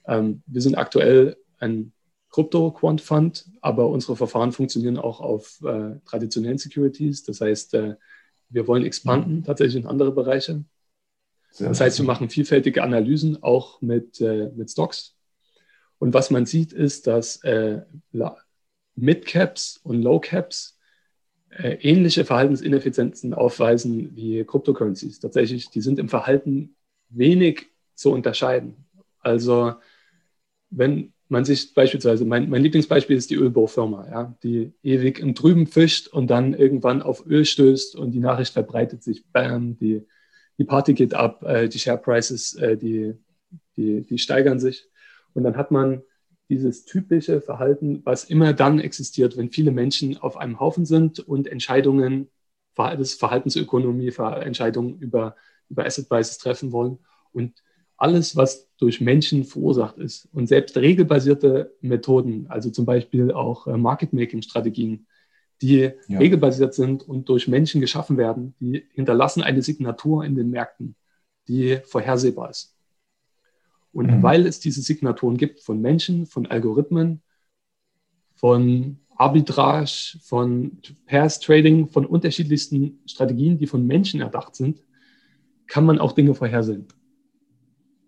ähm, 0.07 0.43
wir 0.47 0.61
sind 0.63 0.77
aktuell 0.77 1.37
ein 1.59 1.93
Krypto 2.31 2.71
Quant 2.71 3.01
Fund, 3.01 3.47
aber 3.61 3.89
unsere 3.89 4.17
Verfahren 4.17 4.53
funktionieren 4.53 4.99
auch 4.99 5.21
auf 5.21 5.61
äh, 5.63 5.99
traditionellen 6.05 6.59
Securities. 6.59 7.25
Das 7.25 7.41
heißt, 7.41 7.75
äh, 7.75 7.97
wir 8.49 8.69
wollen 8.69 8.85
expanden 8.85 9.45
tatsächlich 9.45 9.83
in 9.83 9.89
andere 9.89 10.13
Bereiche. 10.13 10.65
Das 11.59 11.81
heißt, 11.81 11.99
wir 11.99 12.05
machen 12.05 12.29
vielfältige 12.29 12.83
Analysen 12.83 13.43
auch 13.43 13.81
mit, 13.81 14.21
äh, 14.21 14.51
mit 14.55 14.71
Stocks. 14.71 15.17
Und 15.99 16.13
was 16.13 16.31
man 16.31 16.45
sieht, 16.45 16.73
ist, 16.73 17.07
dass 17.07 17.43
äh, 17.45 17.81
Mid-Caps 18.95 19.81
und 19.83 20.03
Low-Caps 20.03 20.76
ähnliche 21.59 22.25
Verhaltensineffizienzen 22.25 23.35
aufweisen 23.35 24.15
wie 24.15 24.45
Cryptocurrencies. 24.45 25.21
Tatsächlich, 25.21 25.71
die 25.71 25.81
sind 25.81 25.99
im 25.99 26.09
Verhalten 26.09 26.77
wenig 27.09 27.69
zu 27.95 28.13
unterscheiden. 28.13 28.87
Also 29.21 29.75
wenn 30.71 31.13
man 31.29 31.45
sich 31.45 31.75
beispielsweise, 31.75 32.25
mein, 32.25 32.49
mein 32.49 32.63
Lieblingsbeispiel 32.63 33.17
ist 33.17 33.31
die 33.31 33.37
Ölbohrfirma, 33.37 34.09
ja, 34.09 34.37
die 34.43 34.73
ewig 34.83 35.19
im 35.19 35.35
Trüben 35.35 35.67
fischt 35.67 36.09
und 36.09 36.29
dann 36.29 36.55
irgendwann 36.55 37.03
auf 37.03 37.27
Öl 37.27 37.45
stößt 37.45 37.97
und 37.97 38.13
die 38.13 38.21
Nachricht 38.21 38.53
verbreitet 38.53 39.03
sich, 39.03 39.25
bam, 39.33 39.77
die, 39.79 40.07
die 40.59 40.65
Party 40.65 40.95
geht 40.95 41.15
ab, 41.15 41.43
äh, 41.43 41.69
die 41.69 41.79
Share 41.79 41.99
Prices, 41.99 42.55
äh, 42.55 42.77
die, 42.77 43.15
die, 43.77 44.03
die 44.03 44.19
steigern 44.19 44.61
sich. 44.61 44.89
Und 45.35 45.43
dann 45.43 45.57
hat 45.57 45.71
man 45.71 46.03
dieses 46.49 46.85
typische 46.85 47.41
Verhalten, 47.41 48.03
was 48.05 48.25
immer 48.25 48.53
dann 48.53 48.79
existiert, 48.79 49.37
wenn 49.37 49.51
viele 49.51 49.73
Menschen 49.73 50.17
auf 50.17 50.37
einem 50.37 50.61
Haufen 50.61 50.87
sind 50.87 51.21
und 51.21 51.49
Entscheidungen, 51.49 52.29
das 52.77 53.15
Verhaltensökonomie, 53.15 54.13
Entscheidungen 54.43 54.99
über, 54.99 55.35
über 55.69 55.87
Asset 55.87 56.09
Prices 56.09 56.39
treffen 56.39 56.73
wollen. 56.73 56.99
Und 57.33 57.63
alles, 57.97 58.37
was 58.37 58.69
durch 58.77 59.01
Menschen 59.01 59.45
verursacht 59.45 59.99
ist 59.99 60.29
und 60.33 60.47
selbst 60.47 60.77
regelbasierte 60.77 61.75
Methoden, 61.81 62.47
also 62.49 62.71
zum 62.71 62.85
Beispiel 62.85 63.33
auch 63.33 63.67
äh, 63.67 63.77
Market-Making-Strategien, 63.77 65.07
die 65.63 65.91
ja. 66.09 66.19
regelbasiert 66.19 66.75
sind 66.75 67.03
und 67.03 67.29
durch 67.31 67.49
Menschen 67.49 67.81
geschaffen 67.81 68.19
werden, 68.19 68.55
die 68.61 68.85
hinterlassen 68.93 69.43
eine 69.43 69.63
Signatur 69.63 70.25
in 70.25 70.35
den 70.35 70.51
Märkten, 70.51 70.97
die 71.49 71.79
vorhersehbar 71.85 72.51
ist. 72.51 72.76
Und 73.97 74.19
mhm. 74.19 74.23
weil 74.23 74.47
es 74.47 74.61
diese 74.61 74.83
Signaturen 74.83 75.39
gibt 75.39 75.61
von 75.61 75.81
Menschen, 75.81 76.27
von 76.27 76.45
Algorithmen, 76.45 77.23
von 78.35 78.99
Arbitrage, 79.17 80.19
von 80.21 80.83
Pairs 81.07 81.41
Trading, 81.41 81.89
von 81.89 82.05
unterschiedlichsten 82.05 82.99
Strategien, 83.07 83.57
die 83.57 83.67
von 83.67 83.87
Menschen 83.87 84.21
erdacht 84.21 84.55
sind, 84.55 84.85
kann 85.67 85.87
man 85.87 85.99
auch 85.99 86.13
Dinge 86.13 86.35
vorhersehen. 86.35 86.89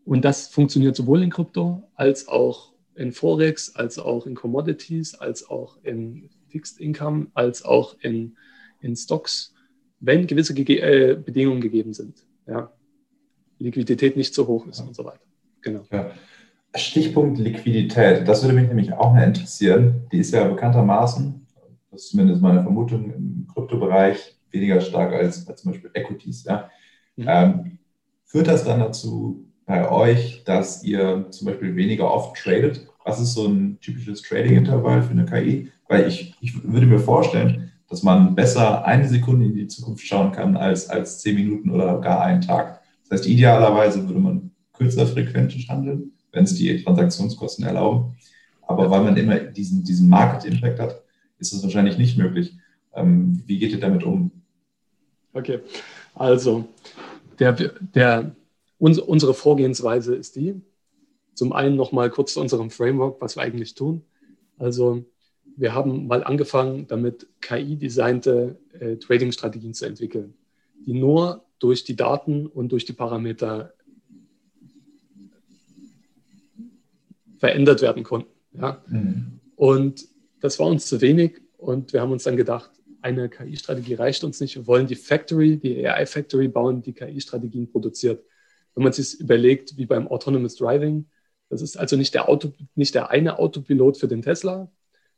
Und 0.04 0.26
das 0.26 0.48
funktioniert 0.48 0.94
sowohl 0.94 1.22
in 1.22 1.30
Krypto 1.30 1.88
als 1.94 2.28
auch 2.28 2.74
in 2.94 3.10
Forex, 3.10 3.74
als 3.74 3.98
auch 3.98 4.26
in 4.26 4.34
Commodities, 4.34 5.14
als 5.14 5.48
auch 5.48 5.78
in 5.84 6.28
Fixed 6.48 6.80
Income, 6.80 7.28
als 7.32 7.64
auch 7.64 7.96
in, 8.00 8.36
in 8.82 8.94
Stocks, 8.94 9.54
wenn 10.00 10.26
gewisse 10.26 10.52
Gege 10.52 10.82
äh, 10.82 11.14
Bedingungen 11.14 11.62
gegeben 11.62 11.94
sind. 11.94 12.26
Ja. 12.46 12.70
Liquidität 13.58 14.18
nicht 14.18 14.34
so 14.34 14.46
hoch 14.46 14.66
ist 14.66 14.80
ja. 14.80 14.84
und 14.84 14.94
so 14.94 15.06
weiter. 15.06 15.27
Genau. 15.62 15.82
Ja. 15.90 16.10
Stichpunkt 16.74 17.38
Liquidität, 17.38 18.28
das 18.28 18.42
würde 18.42 18.54
mich 18.54 18.68
nämlich 18.68 18.92
auch 18.92 19.12
mehr 19.12 19.26
interessieren. 19.26 20.06
Die 20.12 20.18
ist 20.18 20.32
ja 20.32 20.46
bekanntermaßen, 20.46 21.46
das 21.90 22.02
ist 22.02 22.10
zumindest 22.10 22.42
meine 22.42 22.62
Vermutung, 22.62 23.12
im 23.12 23.46
Kryptobereich 23.52 24.36
weniger 24.50 24.80
stark 24.80 25.12
als, 25.12 25.48
als 25.48 25.62
zum 25.62 25.72
Beispiel 25.72 25.90
Equities. 25.94 26.44
Ja. 26.44 26.70
Mhm. 27.16 27.26
Ähm, 27.28 27.78
führt 28.24 28.48
das 28.48 28.64
dann 28.64 28.80
dazu, 28.80 29.48
bei 29.68 29.90
euch, 29.90 30.42
dass 30.44 30.82
ihr 30.82 31.26
zum 31.30 31.46
Beispiel 31.46 31.76
weniger 31.76 32.12
oft 32.12 32.36
tradet? 32.36 32.86
Was 33.04 33.20
ist 33.20 33.34
so 33.34 33.46
ein 33.46 33.78
typisches 33.80 34.22
Trading-Intervall 34.22 35.02
für 35.02 35.10
eine 35.10 35.26
KI? 35.26 35.70
Weil 35.88 36.08
ich, 36.08 36.34
ich 36.40 36.64
würde 36.64 36.86
mir 36.86 36.98
vorstellen, 36.98 37.70
dass 37.88 38.02
man 38.02 38.34
besser 38.34 38.84
eine 38.86 39.06
Sekunde 39.06 39.44
in 39.44 39.54
die 39.54 39.66
Zukunft 39.66 40.06
schauen 40.06 40.32
kann 40.32 40.56
als, 40.56 40.88
als 40.88 41.20
zehn 41.20 41.34
Minuten 41.34 41.70
oder 41.70 42.00
gar 42.00 42.22
einen 42.22 42.40
Tag. 42.40 42.80
Das 43.08 43.20
heißt, 43.20 43.28
idealerweise 43.28 44.08
würde 44.08 44.20
man 44.20 44.50
kürzer 44.78 45.06
frequentisch 45.06 45.68
handeln, 45.68 46.12
wenn 46.32 46.44
es 46.44 46.54
die 46.54 46.82
Transaktionskosten 46.82 47.64
erlauben. 47.66 48.16
Aber 48.62 48.90
weil 48.90 49.02
man 49.02 49.16
immer 49.16 49.38
diesen, 49.38 49.84
diesen 49.84 50.08
Market-Impact 50.08 50.78
hat, 50.78 51.02
ist 51.38 51.52
das 51.52 51.62
wahrscheinlich 51.62 51.98
nicht 51.98 52.18
möglich. 52.18 52.54
Ähm, 52.94 53.42
wie 53.46 53.58
geht 53.58 53.72
ihr 53.72 53.80
damit 53.80 54.04
um? 54.04 54.30
Okay, 55.32 55.60
also 56.14 56.66
der, 57.38 57.52
der 57.52 58.34
unsere 58.78 59.34
Vorgehensweise 59.34 60.14
ist 60.14 60.36
die. 60.36 60.60
Zum 61.34 61.52
einen 61.52 61.76
nochmal 61.76 62.10
kurz 62.10 62.34
zu 62.34 62.40
unserem 62.40 62.70
Framework, 62.70 63.20
was 63.20 63.36
wir 63.36 63.42
eigentlich 63.42 63.74
tun. 63.74 64.02
Also 64.58 65.04
wir 65.56 65.74
haben 65.74 66.06
mal 66.06 66.24
angefangen, 66.24 66.86
damit 66.88 67.26
KI-designte 67.40 68.58
äh, 68.78 68.96
Trading-Strategien 68.96 69.74
zu 69.74 69.86
entwickeln, 69.86 70.34
die 70.86 70.94
nur 70.94 71.44
durch 71.58 71.84
die 71.84 71.96
Daten 71.96 72.46
und 72.46 72.70
durch 72.70 72.84
die 72.84 72.92
Parameter 72.92 73.72
verändert 77.38 77.82
werden 77.82 78.02
konnten. 78.02 78.30
Ja? 78.52 78.82
Mhm. 78.86 79.40
Und 79.56 80.06
das 80.40 80.58
war 80.58 80.66
uns 80.66 80.86
zu 80.86 81.00
wenig 81.00 81.40
und 81.56 81.92
wir 81.92 82.00
haben 82.00 82.12
uns 82.12 82.24
dann 82.24 82.36
gedacht, 82.36 82.70
eine 83.00 83.28
KI-Strategie 83.28 83.94
reicht 83.94 84.24
uns 84.24 84.40
nicht. 84.40 84.56
Wir 84.56 84.66
wollen 84.66 84.86
die 84.86 84.96
Factory, 84.96 85.56
die 85.56 85.86
AI-Factory 85.86 86.48
bauen, 86.48 86.82
die 86.82 86.92
KI-Strategien 86.92 87.70
produziert 87.70 88.24
wenn 88.78 88.84
man 88.84 88.92
sich 88.92 89.18
überlegt, 89.18 89.76
wie 89.76 89.86
beim 89.86 90.06
Autonomous 90.06 90.54
Driving, 90.54 91.06
das 91.48 91.62
ist 91.62 91.76
also 91.76 91.96
nicht 91.96 92.14
der, 92.14 92.28
Auto, 92.28 92.52
nicht 92.76 92.94
der 92.94 93.10
eine 93.10 93.40
Autopilot 93.40 93.96
für 93.96 94.06
den 94.06 94.22
Tesla, 94.22 94.70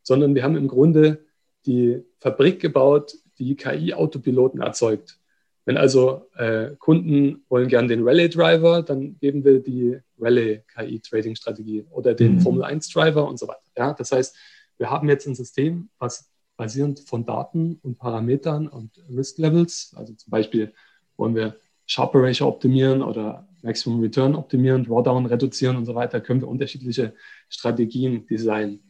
sondern 0.03 0.35
wir 0.35 0.45
haben 0.45 0.57
im 0.57 0.67
Grunde 0.67 1.27
die 1.67 2.03
Fabrik 2.21 2.59
gebaut, 2.59 3.19
die 3.39 3.57
KI-Autopiloten 3.57 4.63
erzeugt. 4.63 5.20
Wenn 5.65 5.77
also 5.77 6.29
äh, 6.37 6.71
Kunden 6.79 7.45
wollen 7.49 7.69
gern 7.69 7.89
den 7.89 8.03
Rallye-Driver, 8.03 8.83
dann 8.83 9.19
geben 9.19 9.45
wir 9.45 9.61
die 9.61 9.99
Rallye-KI-Trading-Strategie 10.19 11.87
oder 11.91 12.15
den 12.15 12.37
mhm. 12.37 12.41
Formel-1-Driver 12.41 13.27
und 13.29 13.39
so 13.39 13.47
weiter. 13.47 13.61
Ja, 13.77 13.93
das 13.93 14.13
heißt, 14.13 14.37
wir 14.79 14.91
haben 14.91 15.09
jetzt 15.09 15.27
ein 15.27 15.35
System, 15.35 15.91
was 15.99 16.31
basierend 16.57 17.01
von 17.01 17.25
Daten 17.25 17.79
und 17.83 17.99
Parametern 17.99 18.69
und 18.69 18.91
Risk-Levels, 19.15 19.95
also 19.97 20.13
zum 20.15 20.31
Beispiel 20.31 20.73
wollen 21.17 21.35
wir 21.35 21.57
Sharper 21.87 22.23
Ratio 22.23 22.49
optimieren 22.49 23.03
oder 23.03 23.49
Maximum 23.63 24.01
Return 24.01 24.35
optimieren, 24.35 24.85
Drawdown 24.85 25.27
reduzieren 25.27 25.77
und 25.77 25.87
so 25.87 25.95
weiter, 25.95 26.21
können 26.21 26.41
wir 26.41 26.49
unterschiedliche 26.49 27.15
Strategien 27.49 28.27
designen. 28.27 28.83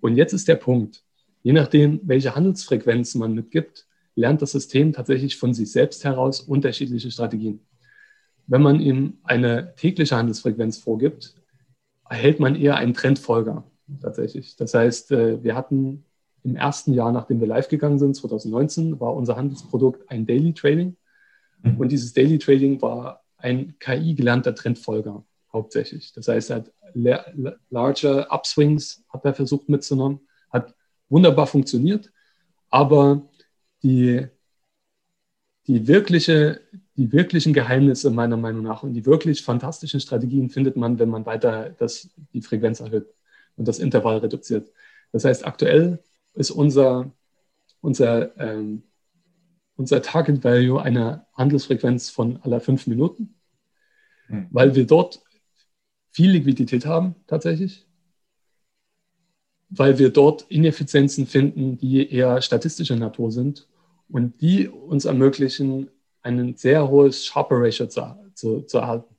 Und 0.00 0.16
jetzt 0.16 0.32
ist 0.32 0.48
der 0.48 0.56
Punkt, 0.56 1.02
je 1.42 1.52
nachdem, 1.52 2.00
welche 2.04 2.34
Handelsfrequenz 2.34 3.14
man 3.14 3.34
mitgibt, 3.34 3.87
lernt 4.18 4.42
das 4.42 4.52
System 4.52 4.92
tatsächlich 4.92 5.36
von 5.36 5.54
sich 5.54 5.70
selbst 5.70 6.04
heraus 6.04 6.40
unterschiedliche 6.40 7.10
Strategien. 7.10 7.60
Wenn 8.46 8.62
man 8.62 8.80
ihm 8.80 9.18
eine 9.22 9.74
tägliche 9.76 10.16
Handelsfrequenz 10.16 10.78
vorgibt, 10.78 11.34
erhält 12.08 12.40
man 12.40 12.56
eher 12.56 12.76
einen 12.76 12.94
Trendfolger 12.94 13.64
tatsächlich. 14.02 14.56
Das 14.56 14.74
heißt, 14.74 15.12
äh, 15.12 15.42
wir 15.42 15.54
hatten 15.54 16.04
im 16.42 16.56
ersten 16.56 16.94
Jahr, 16.94 17.12
nachdem 17.12 17.40
wir 17.40 17.46
live 17.46 17.68
gegangen 17.68 17.98
sind, 17.98 18.16
2019, 18.16 19.00
war 19.00 19.14
unser 19.14 19.36
Handelsprodukt 19.36 20.10
ein 20.10 20.26
Daily 20.26 20.52
Trading. 20.52 20.96
Mhm. 21.62 21.76
Und 21.76 21.92
dieses 21.92 22.12
Daily 22.12 22.38
Trading 22.38 22.80
war 22.82 23.22
ein 23.36 23.76
KI-gelernter 23.78 24.54
Trendfolger 24.54 25.24
hauptsächlich. 25.52 26.12
Das 26.12 26.26
heißt, 26.28 26.50
er 26.50 26.56
hat 26.56 26.72
larger 27.70 28.32
Upswings 28.32 29.04
hat 29.10 29.24
er 29.24 29.34
versucht 29.34 29.68
mitzunehmen, 29.68 30.20
hat 30.50 30.74
wunderbar 31.08 31.46
funktioniert, 31.46 32.10
aber 32.70 33.28
die, 33.82 34.26
die, 35.66 35.86
wirkliche, 35.86 36.60
die 36.96 37.12
wirklichen 37.12 37.52
Geheimnisse 37.52 38.10
meiner 38.10 38.36
Meinung 38.36 38.62
nach 38.62 38.82
und 38.82 38.94
die 38.94 39.06
wirklich 39.06 39.42
fantastischen 39.42 40.00
Strategien 40.00 40.50
findet 40.50 40.76
man, 40.76 40.98
wenn 40.98 41.08
man 41.08 41.26
weiter 41.26 41.70
das, 41.78 42.10
die 42.32 42.42
Frequenz 42.42 42.80
erhöht 42.80 43.06
und 43.56 43.68
das 43.68 43.78
Intervall 43.78 44.18
reduziert. 44.18 44.70
Das 45.12 45.24
heißt, 45.24 45.46
aktuell 45.46 46.02
ist 46.34 46.50
unser, 46.50 47.10
unser 47.80 48.36
ähm, 48.38 48.82
unser 49.78 50.02
Target 50.02 50.44
Value 50.44 50.82
eine 50.82 51.24
Handelsfrequenz 51.34 52.10
von 52.10 52.42
aller 52.42 52.60
fünf 52.60 52.86
Minuten, 52.88 53.36
mhm. 54.28 54.48
weil 54.50 54.74
wir 54.74 54.86
dort 54.86 55.22
viel 56.10 56.32
Liquidität 56.32 56.84
haben 56.84 57.14
tatsächlich, 57.28 57.86
weil 59.70 59.98
wir 59.98 60.10
dort 60.10 60.46
Ineffizienzen 60.48 61.26
finden, 61.26 61.78
die 61.78 62.10
eher 62.10 62.40
statistischer 62.40 62.96
Natur 62.96 63.30
sind 63.30 63.66
und 64.08 64.40
die 64.40 64.68
uns 64.68 65.04
ermöglichen, 65.04 65.90
ein 66.22 66.56
sehr 66.56 66.88
hohes 66.88 67.24
Sharper 67.26 67.56
Ratio 67.60 67.86
zu, 67.86 68.02
zu, 68.34 68.62
zu 68.62 68.78
erhalten. 68.78 69.14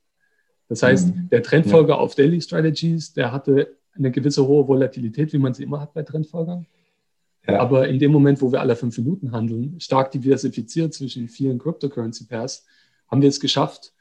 Das 0.68 0.84
heißt, 0.84 1.16
mhm. 1.16 1.30
der 1.30 1.44
Trendfolger 1.44 1.96
ja. 1.96 2.00
auf 2.00 2.16
Daily 2.16 2.42
Strategies, 2.42 3.14
der 3.14 3.32
hatte 3.32 3.76
eine 3.94 4.12
gewisse 4.12 4.48
hohe 4.48 4.68
Volatilität, 4.68 5.34
wie 5.34 5.38
man 5.38 5.54
sie 5.54 5.64
immer 5.64 5.82
hat 5.82 5.94
bei 5.94 6.04
Trendfolgern. 6.04 6.66
Ja. 7.48 7.60
Aber 7.60 7.88
in 7.88 8.00
dem 8.00 8.12
Moment, 8.12 8.42
wo 8.42 8.52
wir 8.52 8.62
alle 8.62 8.76
fünf 8.76 8.98
Minuten 8.98 9.32
handeln, 9.32 9.80
stark 9.80 10.12
diversifiziert 10.12 10.94
zwischen 10.94 11.28
vielen 11.28 11.58
Cryptocurrency 11.58 12.26
Pairs, 12.26 12.66
haben 13.08 13.22
wir 13.22 13.30
es 13.30 13.40
geschafft, 13.40 13.94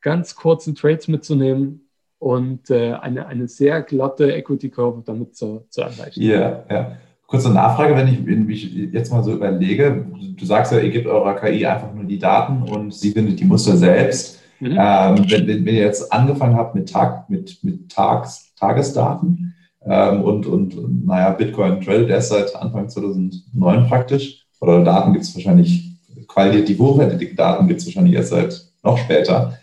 ganz 0.00 0.34
kurze 0.34 0.74
Trades 0.74 1.08
mitzunehmen, 1.08 1.87
und 2.18 2.70
äh, 2.70 2.92
eine, 2.94 3.26
eine 3.26 3.48
sehr 3.48 3.82
glatte 3.82 4.32
Equity 4.32 4.70
Curve 4.70 5.02
damit 5.04 5.36
zu, 5.36 5.64
zu 5.70 5.82
erreichen. 5.82 6.22
Ja, 6.22 6.64
ja. 6.70 6.92
Kurze 7.26 7.52
Nachfrage, 7.52 7.94
wenn 7.94 8.08
ich, 8.08 8.24
wenn 8.24 8.48
ich 8.48 8.72
jetzt 8.92 9.12
mal 9.12 9.22
so 9.22 9.32
überlege, 9.32 10.06
du 10.36 10.46
sagst 10.46 10.72
ja, 10.72 10.78
ihr 10.78 10.90
gebt 10.90 11.06
eurer 11.06 11.34
KI 11.34 11.66
einfach 11.66 11.92
nur 11.92 12.04
die 12.04 12.18
Daten 12.18 12.62
und 12.62 12.94
sie 12.94 13.10
findet 13.10 13.38
die 13.38 13.44
Muster 13.44 13.76
selbst. 13.76 14.40
Mhm. 14.60 14.76
Ähm, 14.78 15.26
wenn, 15.28 15.46
wenn, 15.46 15.74
ihr 15.74 15.82
jetzt 15.82 16.10
angefangen 16.10 16.56
habt 16.56 16.74
mit, 16.74 16.90
Tag, 16.90 17.28
mit, 17.28 17.62
mit 17.62 17.90
Tags, 17.90 18.54
Tagesdaten 18.56 19.54
ähm, 19.84 20.22
und, 20.22 20.46
und, 20.46 20.74
und, 20.76 21.06
naja, 21.06 21.30
Bitcoin 21.30 21.80
tradet 21.80 22.08
erst 22.08 22.30
seit 22.30 22.56
Anfang 22.56 22.88
2009 22.88 23.86
praktisch, 23.88 24.46
oder 24.60 24.82
Daten 24.82 25.12
gibt 25.12 25.24
es 25.24 25.34
wahrscheinlich, 25.34 25.92
qualitativ 26.26 26.78
hochwertige 26.78 27.34
Daten 27.34 27.68
gibt 27.68 27.80
es 27.80 27.86
wahrscheinlich 27.86 28.14
erst 28.14 28.30
seit 28.30 28.64
noch 28.82 28.98
später. 28.98 29.58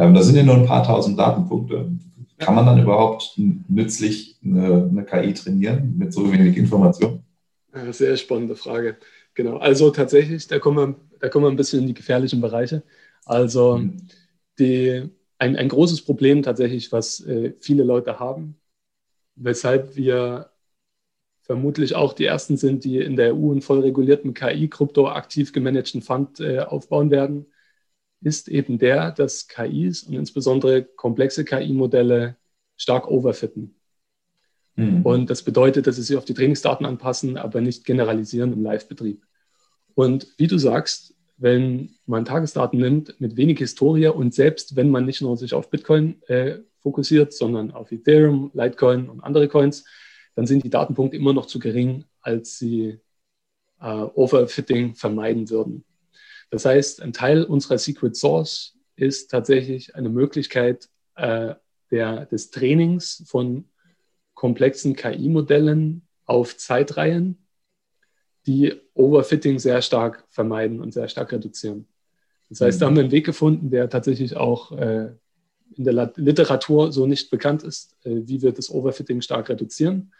Ähm, 0.00 0.14
da 0.14 0.22
sind 0.22 0.34
ja 0.34 0.42
nur 0.42 0.54
ein 0.54 0.66
paar 0.66 0.82
tausend 0.82 1.18
Datenpunkte. 1.18 1.92
Kann 2.38 2.54
man 2.54 2.64
dann 2.64 2.80
überhaupt 2.80 3.34
nützlich 3.36 4.38
eine, 4.42 4.88
eine 4.90 5.04
KI 5.04 5.34
trainieren 5.34 5.94
mit 5.98 6.14
so 6.14 6.32
wenig 6.32 6.56
Information? 6.56 7.22
Sehr 7.90 8.16
spannende 8.16 8.56
Frage. 8.56 8.96
Genau. 9.34 9.58
Also 9.58 9.90
tatsächlich, 9.90 10.46
da 10.46 10.58
kommen 10.58 10.76
wir, 10.78 11.18
da 11.18 11.28
kommen 11.28 11.44
wir 11.44 11.50
ein 11.50 11.56
bisschen 11.56 11.80
in 11.80 11.86
die 11.88 11.94
gefährlichen 11.94 12.40
Bereiche. 12.40 12.82
Also 13.26 13.76
mhm. 13.76 13.98
die, 14.58 15.10
ein, 15.38 15.56
ein 15.56 15.68
großes 15.68 16.00
Problem 16.02 16.42
tatsächlich, 16.42 16.90
was 16.92 17.20
äh, 17.26 17.52
viele 17.60 17.84
Leute 17.84 18.18
haben, 18.18 18.56
weshalb 19.36 19.96
wir 19.96 20.50
vermutlich 21.42 21.94
auch 21.94 22.14
die 22.14 22.24
ersten 22.24 22.56
sind, 22.56 22.84
die 22.84 22.98
in 22.98 23.16
der 23.16 23.34
EU 23.34 23.50
einen 23.50 23.60
voll 23.60 23.80
regulierten 23.80 24.32
KI-Krypto 24.32 25.08
aktiv 25.08 25.52
gemanagten 25.52 26.00
Fund 26.00 26.40
äh, 26.40 26.60
aufbauen 26.60 27.10
werden, 27.10 27.46
ist 28.22 28.48
eben 28.48 28.78
der, 28.78 29.12
dass 29.12 29.48
KIs 29.48 30.04
und 30.04 30.14
insbesondere 30.14 30.84
komplexe 30.84 31.44
KI-Modelle 31.44 32.36
stark 32.76 33.08
overfitten. 33.08 33.74
Mhm. 34.76 35.02
Und 35.02 35.30
das 35.30 35.42
bedeutet, 35.42 35.86
dass 35.86 35.96
sie 35.96 36.02
sich 36.02 36.16
auf 36.16 36.24
die 36.24 36.34
Trainingsdaten 36.34 36.86
anpassen, 36.86 37.36
aber 37.36 37.60
nicht 37.60 37.84
generalisieren 37.84 38.52
im 38.52 38.62
Live-Betrieb. 38.62 39.26
Und 39.94 40.28
wie 40.38 40.46
du 40.46 40.58
sagst, 40.58 41.14
wenn 41.36 41.94
man 42.06 42.24
Tagesdaten 42.24 42.78
nimmt 42.78 43.18
mit 43.20 43.36
wenig 43.36 43.58
Historie 43.58 44.08
und 44.08 44.34
selbst 44.34 44.76
wenn 44.76 44.90
man 44.90 45.06
nicht 45.06 45.22
nur 45.22 45.36
sich 45.36 45.54
auf 45.54 45.70
Bitcoin 45.70 46.22
äh, 46.28 46.58
fokussiert, 46.80 47.32
sondern 47.32 47.70
auf 47.70 47.90
Ethereum, 47.92 48.50
Litecoin 48.52 49.08
und 49.08 49.20
andere 49.20 49.48
Coins, 49.48 49.84
dann 50.34 50.46
sind 50.46 50.64
die 50.64 50.70
Datenpunkte 50.70 51.16
immer 51.16 51.32
noch 51.32 51.46
zu 51.46 51.58
gering, 51.58 52.04
als 52.20 52.58
sie 52.58 53.00
äh, 53.80 53.86
Overfitting 53.86 54.94
vermeiden 54.94 55.48
würden. 55.50 55.84
Das 56.50 56.64
heißt, 56.64 57.00
ein 57.02 57.12
Teil 57.12 57.44
unserer 57.44 57.78
Secret 57.78 58.16
Source 58.16 58.76
ist 58.96 59.30
tatsächlich 59.30 59.94
eine 59.94 60.08
Möglichkeit 60.08 60.88
äh, 61.16 61.54
der, 61.90 62.26
des 62.26 62.50
Trainings 62.50 63.24
von 63.26 63.64
komplexen 64.34 64.94
KI-Modellen 64.96 66.02
auf 66.24 66.56
Zeitreihen, 66.56 67.46
die 68.46 68.74
Overfitting 68.94 69.58
sehr 69.58 69.82
stark 69.82 70.24
vermeiden 70.28 70.80
und 70.80 70.92
sehr 70.92 71.08
stark 71.08 71.32
reduzieren. 71.32 71.86
Das 72.48 72.60
heißt, 72.60 72.82
da 72.82 72.86
haben 72.86 72.96
wir 72.96 73.02
einen 73.02 73.12
Weg 73.12 73.26
gefunden, 73.26 73.70
der 73.70 73.88
tatsächlich 73.88 74.36
auch 74.36 74.72
äh, 74.72 75.12
in 75.76 75.84
der 75.84 76.12
Literatur 76.16 76.92
so 76.92 77.06
nicht 77.06 77.30
bekannt 77.30 77.62
ist, 77.62 77.96
äh, 78.04 78.22
wie 78.24 78.42
wir 78.42 78.52
das 78.52 78.70
Overfitting 78.70 79.20
stark 79.20 79.48
reduzieren. 79.48 80.12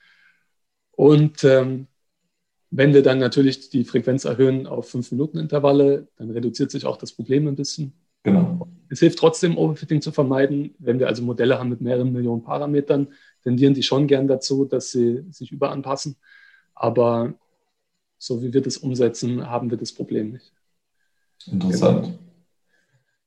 Und 0.93 1.45
ähm, 1.45 1.87
wenn 2.71 2.95
wir 2.95 3.03
dann 3.03 3.19
natürlich 3.19 3.71
die 3.71 3.85
Frequenz 3.85 4.25
erhöhen 4.25 4.67
auf 4.67 4.95
5-Minuten-Intervalle, 4.95 6.09
dann 6.17 6.31
reduziert 6.31 6.71
sich 6.71 6.87
auch 6.87 6.97
das 6.97 7.13
Problem 7.13 7.49
ein 7.49 7.57
bisschen. 7.57 7.93
Genau. 8.23 8.69
Es 8.89 9.01
hilft 9.01 9.19
trotzdem, 9.19 9.57
Overfitting 9.57 10.01
zu 10.03 10.13
vermeiden. 10.13 10.75
Wenn 10.79 10.99
wir 10.99 11.09
also 11.09 11.23
Modelle 11.23 11.59
haben 11.59 11.71
mit 11.71 11.81
mehreren 11.81 12.13
Millionen 12.13 12.43
Parametern, 12.43 13.09
tendieren 13.43 13.75
die 13.75 13.83
schon 13.83 14.07
gern 14.07 14.29
dazu, 14.29 14.65
dass 14.65 14.91
sie 14.91 15.25
sich 15.31 15.51
überanpassen. 15.53 16.17
Aber 16.75 17.35
so 18.19 18.43
wie 18.43 18.53
wir 18.53 18.61
das 18.61 18.77
umsetzen, 18.77 19.49
haben 19.49 19.71
wir 19.71 19.79
das 19.79 19.93
Problem 19.93 20.33
nicht. 20.33 20.53
Interessant. 21.47 22.05
Genau. 22.05 22.19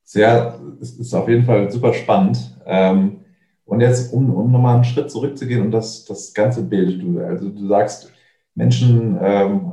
Sehr, 0.03 0.61
es 0.79 0.91
ist 0.99 1.13
auf 1.13 1.27
jeden 1.27 1.45
Fall 1.45 1.71
super 1.71 1.93
spannend. 1.93 2.37
Ähm, 2.65 3.21
und 3.65 3.81
jetzt, 3.81 4.13
um, 4.13 4.29
um 4.33 4.51
nochmal 4.51 4.75
einen 4.75 4.83
Schritt 4.83 5.09
zurückzugehen 5.09 5.61
und 5.61 5.71
das, 5.71 6.05
das 6.05 6.33
ganze 6.33 6.61
Bild, 6.61 7.01
du, 7.01 7.19
also 7.19 7.49
du 7.49 7.67
sagst, 7.67 8.12
Menschen 8.55 9.17
ähm, 9.21 9.71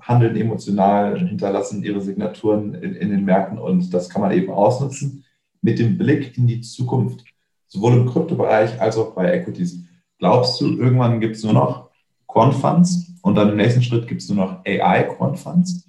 handeln 0.00 0.36
emotional, 0.36 1.18
hinterlassen 1.18 1.84
ihre 1.84 2.00
Signaturen 2.00 2.74
in, 2.74 2.94
in, 2.94 3.10
den 3.10 3.24
Märkten 3.24 3.58
und 3.58 3.94
das 3.94 4.08
kann 4.08 4.22
man 4.22 4.32
eben 4.32 4.50
ausnutzen 4.50 5.24
mit 5.62 5.78
dem 5.78 5.96
Blick 5.96 6.36
in 6.36 6.46
die 6.46 6.60
Zukunft, 6.60 7.24
sowohl 7.68 7.94
im 7.94 8.06
Kryptobereich 8.06 8.80
als 8.80 8.96
auch 8.96 9.14
bei 9.14 9.32
Equities. 9.32 9.80
Glaubst 10.18 10.60
du, 10.60 10.76
irgendwann 10.76 11.20
gibt 11.20 11.36
es 11.36 11.44
nur 11.44 11.52
noch 11.52 11.90
Quant-Funds 12.26 13.14
und 13.22 13.36
dann 13.36 13.50
im 13.50 13.56
nächsten 13.56 13.82
Schritt 13.82 14.08
gibt 14.08 14.22
es 14.22 14.28
nur 14.28 14.44
noch 14.44 14.64
AI-Quant-Funds? 14.64 15.86